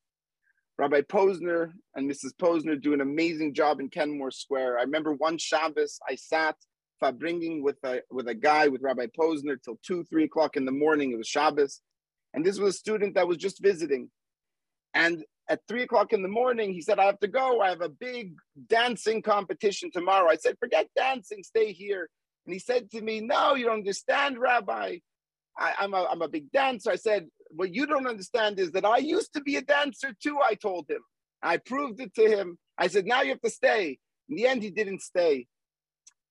Rabbi 0.78 1.02
Posner 1.02 1.74
and 1.96 2.10
Mrs. 2.10 2.32
Posner 2.42 2.82
do 2.82 2.94
an 2.94 3.02
amazing 3.02 3.54
job 3.54 3.82
in 3.82 3.90
Kenmore 3.90 4.32
Square. 4.32 4.80
I 4.80 4.84
remember 4.84 5.12
one 5.12 5.38
Shabbos, 5.38 6.00
I 6.10 6.16
sat 6.16 6.56
bringing 7.18 7.64
with 7.64 7.78
a 7.84 8.02
with 8.12 8.28
a 8.28 8.36
guy 8.36 8.68
with 8.68 8.82
Rabbi 8.82 9.08
Posner 9.18 9.62
till 9.62 9.80
two, 9.86 10.04
three 10.06 10.26
o'clock 10.26 10.58
in 10.58 10.66
the 10.66 10.72
morning. 10.72 11.12
It 11.12 11.18
was 11.18 11.28
Shabbos, 11.28 11.82
and 12.34 12.46
this 12.46 12.60
was 12.60 12.76
a 12.76 12.78
student 12.78 13.16
that 13.16 13.28
was 13.28 13.38
just 13.38 13.62
visiting. 13.62 14.10
And 14.94 15.24
at 15.50 15.62
three 15.68 15.84
o'clock 15.84 16.14
in 16.14 16.22
the 16.22 16.28
morning, 16.28 16.74
he 16.74 16.82
said, 16.82 17.00
"I 17.00 17.06
have 17.06 17.20
to 17.20 17.28
go. 17.28 17.62
I 17.62 17.70
have 17.70 17.82
a 17.82 17.90
big 17.90 18.36
dancing 18.68 19.22
competition 19.22 19.92
tomorrow." 19.92 20.30
I 20.30 20.36
said, 20.36 20.58
"Forget 20.60 20.88
dancing. 20.96 21.44
Stay 21.44 21.72
here." 21.74 22.10
And 22.46 22.54
he 22.54 22.60
said 22.60 22.92
to 22.92 23.02
me, 23.02 23.22
"No, 23.22 23.56
you 23.56 23.66
don't 23.66 23.80
understand, 23.80 24.38
Rabbi. 24.38 24.98
I, 25.58 25.74
I'm 25.80 25.94
a 25.94 26.06
I'm 26.12 26.22
a 26.22 26.28
big 26.28 26.52
dancer." 26.52 26.92
I 26.92 26.96
said, 26.98 27.28
"What 27.50 27.74
you 27.74 27.86
don't 27.86 28.08
understand 28.08 28.60
is 28.60 28.72
that 28.72 28.86
I 28.86 28.98
used 28.98 29.34
to 29.34 29.42
be 29.42 29.56
a 29.56 29.62
dancer 29.62 30.14
too." 30.22 30.38
I 30.44 30.56
told 30.56 30.90
him. 30.90 31.02
I 31.42 31.58
proved 31.58 32.02
it 32.02 32.14
to 32.16 32.28
him. 32.28 32.58
I 32.78 32.88
said, 32.88 33.06
"Now 33.06 33.22
you 33.22 33.30
have 33.30 33.42
to 33.42 33.50
stay." 33.50 34.00
In 34.28 34.36
the 34.36 34.46
end, 34.46 34.62
he 34.62 34.70
didn't 34.70 35.02
stay, 35.02 35.48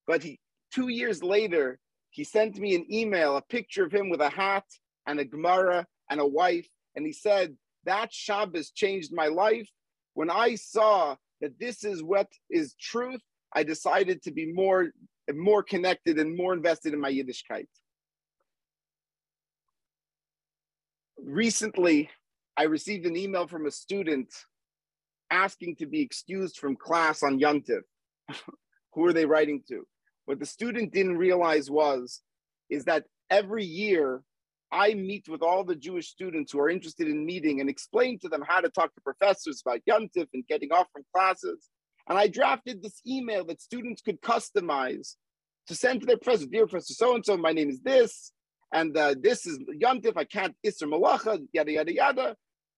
but 0.07 0.23
he 0.23 0.39
two 0.73 0.89
years 0.89 1.23
later, 1.23 1.79
he 2.11 2.25
sent 2.25 2.59
me 2.59 2.75
an 2.75 2.87
email, 2.93 3.37
a 3.37 3.43
picture 3.43 3.85
of 3.85 3.93
him 3.93 4.11
with 4.11 4.21
a 4.21 4.31
hat 4.31 4.65
and 5.07 5.21
a 5.21 5.25
Gemara 5.25 5.87
and 6.11 6.21
a 6.21 6.27
wife. 6.27 6.67
And 6.97 7.07
he 7.07 7.13
said, 7.13 7.57
That 7.85 8.13
Shabbos 8.13 8.71
changed 8.71 9.13
my 9.13 9.27
life. 9.27 9.69
When 10.15 10.31
I 10.31 10.57
saw 10.57 11.17
that 11.41 11.59
this 11.59 11.85
is 11.85 12.03
what 12.03 12.29
is 12.51 12.75
truth, 12.81 13.21
I 13.55 13.63
decided 13.63 14.23
to 14.23 14.33
be 14.33 14.53
more, 14.53 14.89
more 15.33 15.63
connected 15.63 16.19
and 16.19 16.37
more 16.37 16.53
invested 16.53 16.93
in 16.93 17.01
my 17.01 17.13
Yiddishkeit. 17.13 17.69
Recently, 21.23 22.11
I 22.57 22.65
received 22.65 23.07
an 23.07 23.17
email 23.17 23.47
from 23.47 23.67
a 23.67 23.71
student 23.71 24.33
asking 25.31 25.77
to 25.77 25.87
be 25.87 26.01
excused 26.01 26.59
from 26.59 26.77
class 26.77 27.23
on 27.23 27.39
Yontif. 27.39 27.83
Who 28.95 29.07
are 29.07 29.13
they 29.13 29.27
writing 29.27 29.63
to? 29.69 29.87
What 30.29 30.41
the 30.41 30.45
student 30.45 30.93
didn't 30.93 31.17
realize 31.17 31.71
was, 31.71 32.21
is 32.69 32.85
that 32.85 33.07
every 33.31 33.65
year 33.65 34.23
I 34.71 34.93
meet 34.93 35.27
with 35.27 35.41
all 35.41 35.65
the 35.65 35.75
Jewish 35.75 36.09
students 36.09 36.53
who 36.53 36.61
are 36.61 36.69
interested 36.69 37.09
in 37.09 37.25
meeting 37.25 37.63
and 37.63 37.71
explain 37.71 38.19
to 38.19 38.29
them 38.29 38.43
how 38.47 38.61
to 38.61 38.69
talk 38.69 38.95
to 38.95 39.01
professors 39.01 39.63
about 39.65 39.81
Yontif 39.89 40.27
and 40.35 40.47
getting 40.47 40.71
off 40.71 40.87
from 40.93 41.07
classes. 41.15 41.71
And 42.11 42.19
I 42.19 42.29
drafted 42.29 42.83
this 42.83 43.01
email 43.07 43.43
that 43.47 43.63
students 43.63 44.03
could 44.03 44.21
customize 44.21 45.15
to 45.67 45.75
send 45.75 46.01
to 46.03 46.07
their 46.07 46.19
professor. 46.19 46.45
Dear 46.45 46.67
Professor 46.67 46.93
so 46.93 47.15
and 47.15 47.25
so, 47.25 47.39
my 47.39 47.53
name 47.53 47.71
is 47.71 47.81
this, 47.81 48.33
and 48.71 48.95
uh, 48.99 49.15
this 49.19 49.47
is 49.47 49.59
Yontif. 49.83 50.13
I 50.19 50.25
can't 50.25 50.55
Isser 50.63 50.93
Malacha, 50.93 51.43
yada 51.55 51.73
yada 51.73 51.95
yada. 51.95 52.37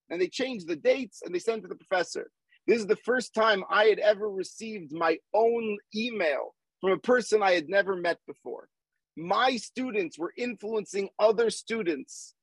And 0.09 0.21
they 0.21 0.29
changed 0.29 0.69
the 0.69 0.77
dates 0.77 1.23
and 1.25 1.35
they 1.35 1.41
sent 1.41 1.63
to 1.63 1.69
the 1.69 1.75
professor. 1.75 2.31
This 2.69 2.79
is 2.79 2.87
the 2.87 2.95
first 2.95 3.35
time 3.35 3.65
I 3.69 3.87
had 3.87 3.99
ever 3.99 4.31
received 4.31 4.93
my 4.93 5.19
own 5.35 5.79
email 5.97 6.55
from 6.81 6.93
a 6.93 6.99
person 6.99 7.43
I 7.43 7.53
had 7.53 7.69
never 7.69 7.97
met 7.97 8.19
before. 8.27 8.69
My 9.17 9.57
students 9.57 10.19
were 10.19 10.33
influencing 10.37 11.09
other 11.19 11.51
students. 11.51 12.35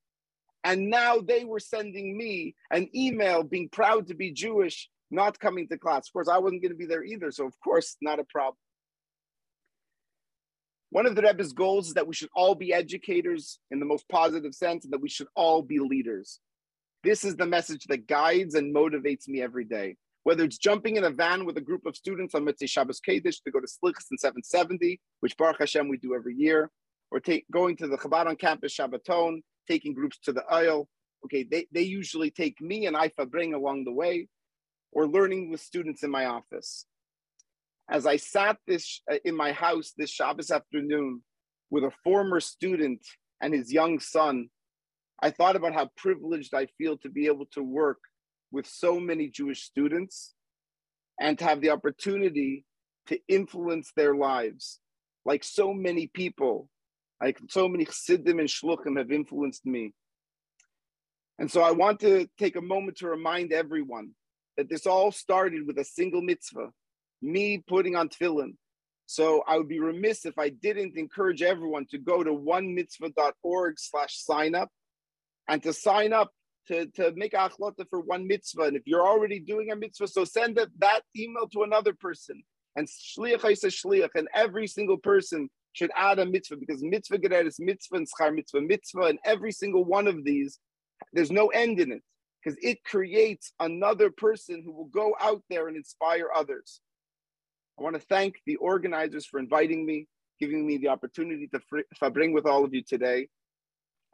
And 0.64 0.90
now 0.90 1.20
they 1.20 1.46
were 1.46 1.60
sending 1.60 2.18
me 2.18 2.56
an 2.72 2.90
email 2.96 3.44
being 3.44 3.70
proud 3.70 4.08
to 4.08 4.16
be 4.16 4.32
Jewish, 4.32 4.90
not 5.10 5.40
coming 5.40 5.68
to 5.70 5.78
class. 5.78 6.08
Of 6.08 6.14
course, 6.14 6.28
I 6.28 6.40
wasn't 6.40 6.62
going 6.62 6.74
to 6.74 6.78
be 6.78 6.86
there 6.86 7.04
either. 7.04 7.32
So, 7.32 7.46
of 7.46 7.54
course, 7.64 7.96
not 8.02 8.20
a 8.20 8.26
problem. 8.26 8.58
One 10.90 11.06
of 11.06 11.16
the 11.16 11.22
Rebbe's 11.22 11.54
goals 11.54 11.90
is 11.90 11.94
that 11.96 12.08
we 12.08 12.14
should 12.14 12.30
all 12.36 12.56
be 12.56 12.74
educators 12.74 13.60
in 13.72 13.80
the 13.80 13.86
most 13.86 14.08
positive 14.10 14.54
sense 14.54 14.84
and 14.84 14.94
that 14.94 15.02
we 15.02 15.10
should 15.10 15.28
all 15.36 15.62
be 15.62 15.80
leaders. 15.80 16.40
This 17.04 17.24
is 17.24 17.36
the 17.36 17.46
message 17.46 17.86
that 17.86 18.08
guides 18.08 18.56
and 18.56 18.74
motivates 18.74 19.28
me 19.28 19.42
every 19.42 19.66
day 19.66 19.98
whether 20.28 20.44
it's 20.44 20.58
jumping 20.58 20.98
in 20.98 21.06
a 21.06 21.10
van 21.10 21.46
with 21.46 21.56
a 21.56 21.62
group 21.62 21.86
of 21.86 21.96
students 21.96 22.36
on 22.36 22.44
Mitzvah 22.44 22.68
Shabbos 22.68 23.00
Kaddish 23.00 23.40
to 23.40 23.50
go 23.50 23.62
to 23.62 23.66
Slichas 23.66 24.12
in 24.12 24.18
770, 24.18 25.00
which 25.22 25.38
Baruch 25.38 25.60
Hashem 25.60 25.88
we 25.88 25.96
do 26.00 26.14
every 26.16 26.36
year, 26.36 26.70
or 27.12 27.22
take, 27.22 27.46
going 27.50 27.78
to 27.78 27.88
the 27.88 27.98
Chabad 27.98 28.26
on 28.26 28.36
campus 28.36 28.76
Shabbaton, 28.76 29.40
taking 29.70 29.94
groups 29.94 30.20
to 30.26 30.34
the 30.34 30.44
Ohel. 30.52 30.88
Okay, 31.24 31.44
they, 31.50 31.66
they 31.72 31.84
usually 31.84 32.30
take 32.30 32.60
me 32.60 32.88
and 32.88 32.98
I 32.98 33.10
bring 33.30 33.54
along 33.54 33.86
the 33.86 33.94
way, 33.94 34.28
or 34.92 35.08
learning 35.08 35.50
with 35.50 35.62
students 35.62 36.04
in 36.04 36.12
my 36.12 36.26
office. 36.26 36.86
As 37.90 38.06
I 38.06 38.18
sat 38.18 38.58
this 38.68 39.02
uh, 39.10 39.16
in 39.24 39.34
my 39.34 39.54
house 39.54 39.94
this 39.98 40.10
Shabbos 40.10 40.52
afternoon 40.52 41.22
with 41.70 41.86
a 41.86 41.92
former 42.04 42.42
student 42.42 43.00
and 43.42 43.54
his 43.54 43.72
young 43.72 44.02
son, 44.02 44.50
I 45.22 45.30
thought 45.30 45.56
about 45.56 45.74
how 45.74 45.90
privileged 45.96 46.54
I 46.54 46.66
feel 46.78 46.98
to 46.98 47.10
be 47.10 47.28
able 47.28 47.46
to 47.54 47.64
work 47.64 48.00
with 48.52 48.66
so 48.66 49.00
many 49.00 49.30
Jewish 49.30 49.64
students 49.64 50.34
and 51.20 51.38
to 51.40 51.46
have 51.46 51.62
the 51.62 51.72
opportunity 51.72 52.66
to 53.08 53.20
influence 53.28 53.92
their 53.96 54.16
lives. 54.16 54.80
Like 55.26 55.44
so 55.44 55.74
many 55.74 56.08
people, 56.08 56.70
like 57.22 57.40
so 57.50 57.68
many 57.68 57.86
Chassidim 57.86 58.40
and 58.40 58.48
Shluchim 58.48 58.98
have 58.98 59.12
influenced 59.12 59.66
me. 59.66 59.94
And 61.40 61.52
so 61.52 61.62
I 61.62 61.72
want 61.72 62.00
to 62.02 62.28
take 62.38 62.56
a 62.56 62.62
moment 62.62 62.98
to 62.98 63.08
remind 63.08 63.54
everyone 63.54 64.12
that 64.56 64.70
this 64.70 64.88
all 64.88 65.12
started 65.12 65.68
with 65.68 65.78
a 65.78 65.84
single 65.84 66.22
mitzvah, 66.22 66.70
me 67.22 67.64
putting 67.68 67.96
on 67.96 68.10
tefillin. 68.10 68.56
So 69.06 69.44
I 69.48 69.58
would 69.58 69.70
be 69.70 69.80
remiss 69.80 70.26
if 70.26 70.38
I 70.38 70.50
didn't 70.50 70.98
encourage 70.98 71.42
everyone 71.42 71.86
to 71.92 71.98
go 71.98 72.24
to 72.24 72.32
onemitzvah.org 72.32 73.80
slash 73.80 74.18
sign 74.18 74.56
up 74.56 74.70
and 75.48 75.64
to 75.64 75.72
sign 75.74 76.12
up 76.12 76.32
to, 76.68 76.86
to 76.88 77.14
make 77.16 77.34
a 77.34 77.50
for 77.90 78.02
one 78.02 78.28
mitzvah. 78.28 78.64
And 78.64 78.78
if 78.78 78.84
you're 78.86 79.08
already 79.08 79.40
doing 79.40 79.72
a 79.72 79.76
mitzvah, 79.76 80.08
so 80.08 80.24
send 80.24 80.58
that, 80.58 80.70
that 80.80 81.02
email 81.16 81.48
to 81.50 81.64
another 81.64 81.94
person. 81.94 82.44
And 82.76 82.88
shliach 82.88 83.50
is 83.50 83.64
a 83.64 83.68
shliach, 83.68 84.10
and 84.16 84.28
every 84.36 84.68
single 84.68 84.98
person 84.98 85.50
should 85.74 85.92
add 85.96 86.20
a 86.20 86.26
mitzvah 86.26 86.58
because 86.58 86.84
mitzvah 86.84 87.20
gerer 87.20 87.46
is 87.46 87.60
mitzvah 87.60 87.98
and 87.98 88.08
schar 88.08 88.34
mitzvah 88.34 88.62
mitzvah, 88.62 89.04
and 89.04 89.20
every 89.26 89.52
single 89.52 89.84
one 89.84 90.08
of 90.08 90.24
these, 90.24 90.60
there's 91.14 91.32
no 91.32 91.48
end 91.48 91.80
in 91.80 91.92
it 91.92 92.02
because 92.44 92.58
it 92.62 92.84
creates 92.84 93.52
another 93.60 94.10
person 94.10 94.64
who 94.64 94.72
will 94.72 94.86
go 94.86 95.16
out 95.20 95.42
there 95.50 95.68
and 95.68 95.76
inspire 95.76 96.28
others. 96.36 96.82
I 97.80 97.84
want 97.84 97.96
to 97.96 98.02
thank 98.02 98.36
the 98.46 98.56
organizers 98.58 99.26
for 99.26 99.40
inviting 99.40 99.86
me, 99.86 100.08
giving 100.40 100.66
me 100.66 100.78
the 100.78 100.88
opportunity 100.88 101.48
to, 101.48 101.60
to 102.00 102.10
bring 102.10 102.34
with 102.34 102.46
all 102.46 102.64
of 102.64 102.74
you 102.74 102.82
today. 102.82 103.28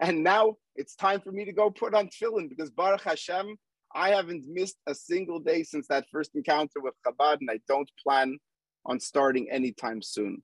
And 0.04 0.22
now 0.22 0.58
it's 0.76 0.96
time 0.96 1.22
for 1.22 1.32
me 1.32 1.46
to 1.46 1.54
go 1.54 1.72
put 1.72 1.96
on 1.96 2.10
tefillin 2.10 2.50
because 2.50 2.70
Baruch 2.70 3.04
Hashem, 3.04 3.56
I 3.96 4.10
haven't 4.10 4.44
missed 4.46 4.76
a 4.86 4.94
single 4.94 5.40
day 5.40 5.64
since 5.64 5.88
that 5.88 6.08
first 6.12 6.32
encounter 6.36 6.82
with 6.82 6.94
Chabad, 7.08 7.38
and 7.40 7.50
I 7.50 7.62
don't 7.70 7.90
plan 8.04 8.38
on 8.86 9.00
starting 9.00 9.50
anytime 9.50 10.02
soon. 10.02 10.44